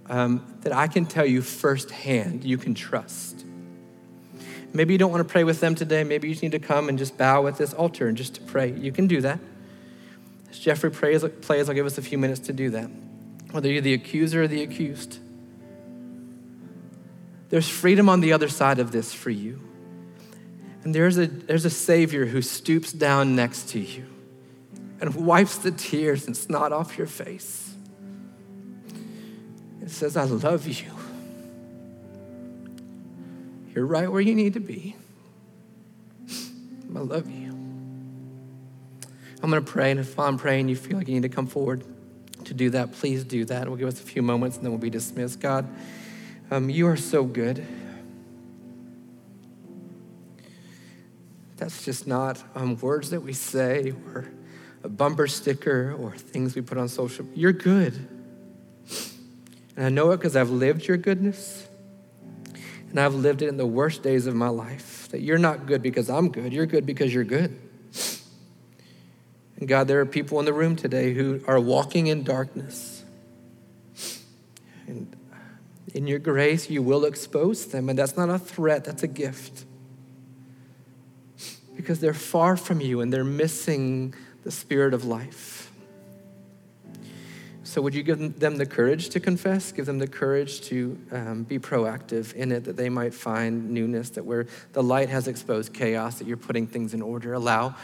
[0.07, 3.45] um, that I can tell you firsthand you can trust.
[4.73, 6.03] Maybe you don't want to pray with them today.
[6.03, 8.41] Maybe you just need to come and just bow at this altar and just to
[8.41, 8.71] pray.
[8.71, 9.39] You can do that.
[10.49, 12.89] As Jeffrey prays, plays, I'll give us a few minutes to do that.
[13.55, 15.17] Whether you're the accuser or the accused,
[17.47, 19.61] there's freedom on the other side of this for you.
[20.83, 24.07] And there's a, there's a Savior who stoops down next to you
[24.99, 27.73] and wipes the tears and snot off your face.
[29.81, 30.91] It says, I love you.
[33.73, 34.97] You're right where you need to be.
[36.93, 37.51] I love you.
[39.41, 41.47] I'm going to pray, and if I'm praying, you feel like you need to come
[41.47, 41.85] forward
[42.45, 43.67] to do that, please do that.
[43.67, 45.39] We'll give us a few moments and then we'll be dismissed.
[45.39, 45.67] God,
[46.51, 47.65] um, you are so good.
[51.57, 54.25] That's just not um, words that we say or
[54.83, 57.25] a bumper sticker or things we put on social.
[57.33, 57.93] You're good.
[59.75, 61.67] And I know it because I've lived your goodness.
[62.89, 65.09] And I've lived it in the worst days of my life.
[65.09, 67.59] That you're not good because I'm good, you're good because you're good.
[69.57, 73.03] And God, there are people in the room today who are walking in darkness.
[74.87, 75.15] And
[75.93, 77.89] in your grace, you will expose them.
[77.89, 79.65] And that's not a threat, that's a gift
[81.75, 85.71] because they're far from you and they're missing the spirit of life.
[87.63, 89.71] So, would you give them the courage to confess?
[89.71, 94.11] Give them the courage to um, be proactive in it, that they might find newness,
[94.11, 97.33] that where the light has exposed chaos, that you're putting things in order.
[97.33, 97.75] Allow,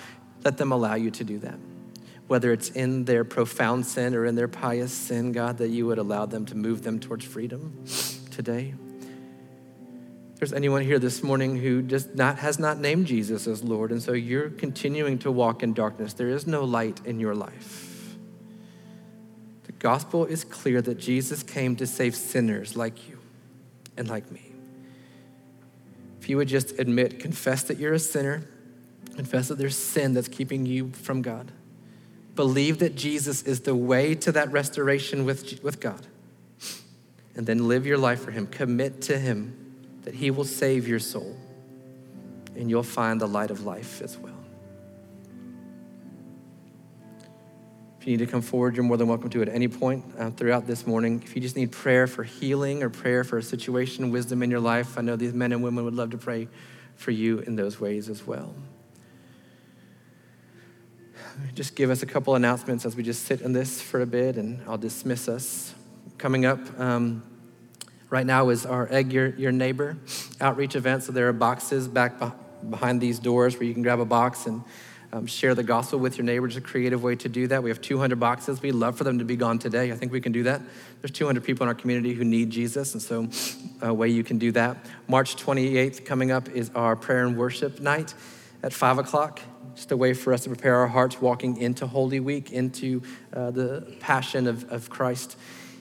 [0.44, 1.60] let them allow you to do that.
[2.28, 5.98] Whether it's in their profound sin or in their pious sin, God, that you would
[5.98, 7.84] allow them to move them towards freedom
[8.32, 8.74] today
[10.34, 13.92] If there's anyone here this morning who just not, has not named Jesus as Lord,
[13.92, 18.16] and so you're continuing to walk in darkness, there is no light in your life.
[19.64, 23.20] The gospel is clear that Jesus came to save sinners like you
[23.98, 24.52] and like me.
[26.20, 28.48] If you would just admit, confess that you're a sinner,
[29.16, 31.52] confess that there's sin that's keeping you from God,
[32.36, 36.08] believe that Jesus is the way to that restoration with, with God,
[37.36, 39.58] and then live your life for Him, commit to Him
[40.04, 41.36] that He will save your soul
[42.56, 44.34] and you'll find the light of life as well.
[48.00, 50.32] If you need to come forward, you're more than welcome to at any point uh,
[50.32, 51.22] throughout this morning.
[51.24, 54.60] If you just need prayer for healing or prayer for a situation, wisdom in your
[54.60, 56.48] life, I know these men and women would love to pray
[56.96, 58.56] for you in those ways as well.
[61.54, 64.38] Just give us a couple announcements as we just sit in this for a bit,
[64.38, 65.74] and I'll dismiss us.
[66.18, 67.24] Coming up um,
[68.10, 69.98] right now is our Egg Your, Your Neighbor
[70.40, 71.04] outreach event.
[71.04, 72.14] So there are boxes back
[72.70, 74.64] behind these doors where you can grab a box and
[75.14, 76.56] um, share the gospel with your neighbors.
[76.56, 77.64] A creative way to do that.
[77.64, 78.62] We have 200 boxes.
[78.62, 79.92] We'd love for them to be gone today.
[79.92, 80.62] I think we can do that.
[81.02, 83.28] There's 200 people in our community who need Jesus, and so
[83.82, 84.78] a way you can do that.
[85.08, 88.14] March 28th coming up is our prayer and worship night
[88.64, 89.42] at five o'clock.
[89.76, 93.02] Just a way for us to prepare our hearts walking into Holy Week, into
[93.34, 95.38] uh, the passion of, of Christ,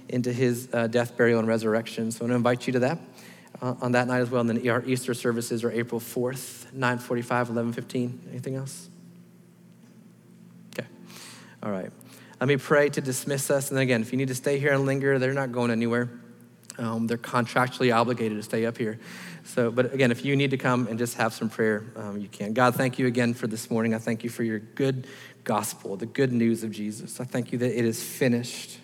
[0.09, 2.11] into his uh, death, burial, and resurrection.
[2.11, 2.99] So I want to invite you to that
[3.63, 4.41] uh, on that night as well.
[4.41, 8.29] And then our Easter services are April 4th, 9:45, 11:15.
[8.31, 8.89] Anything else?
[10.73, 10.87] Okay.
[11.63, 11.91] All right.
[12.41, 13.69] Let me pray to dismiss us.
[13.69, 16.09] And then again, if you need to stay here and linger, they're not going anywhere.
[16.79, 18.99] Um, they're contractually obligated to stay up here.
[19.51, 22.29] So, but again, if you need to come and just have some prayer, um, you
[22.29, 22.53] can.
[22.53, 23.95] God, thank you again for this morning.
[23.95, 25.09] I thank you for your good
[25.43, 27.21] gospel, the good news of Jesus.
[27.21, 28.79] I thank you that it is finished.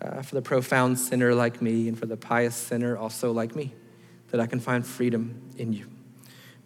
[0.00, 3.72] Uh, for the profound sinner like me and for the pious sinner also like me,
[4.30, 5.90] that I can find freedom in you.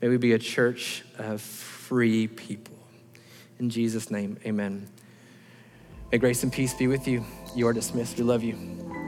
[0.02, 2.76] May we be a church of free people.
[3.58, 4.86] In Jesus' name, amen.
[6.12, 7.24] May grace and peace be with you.
[7.56, 8.18] You are dismissed.
[8.18, 9.07] We love you.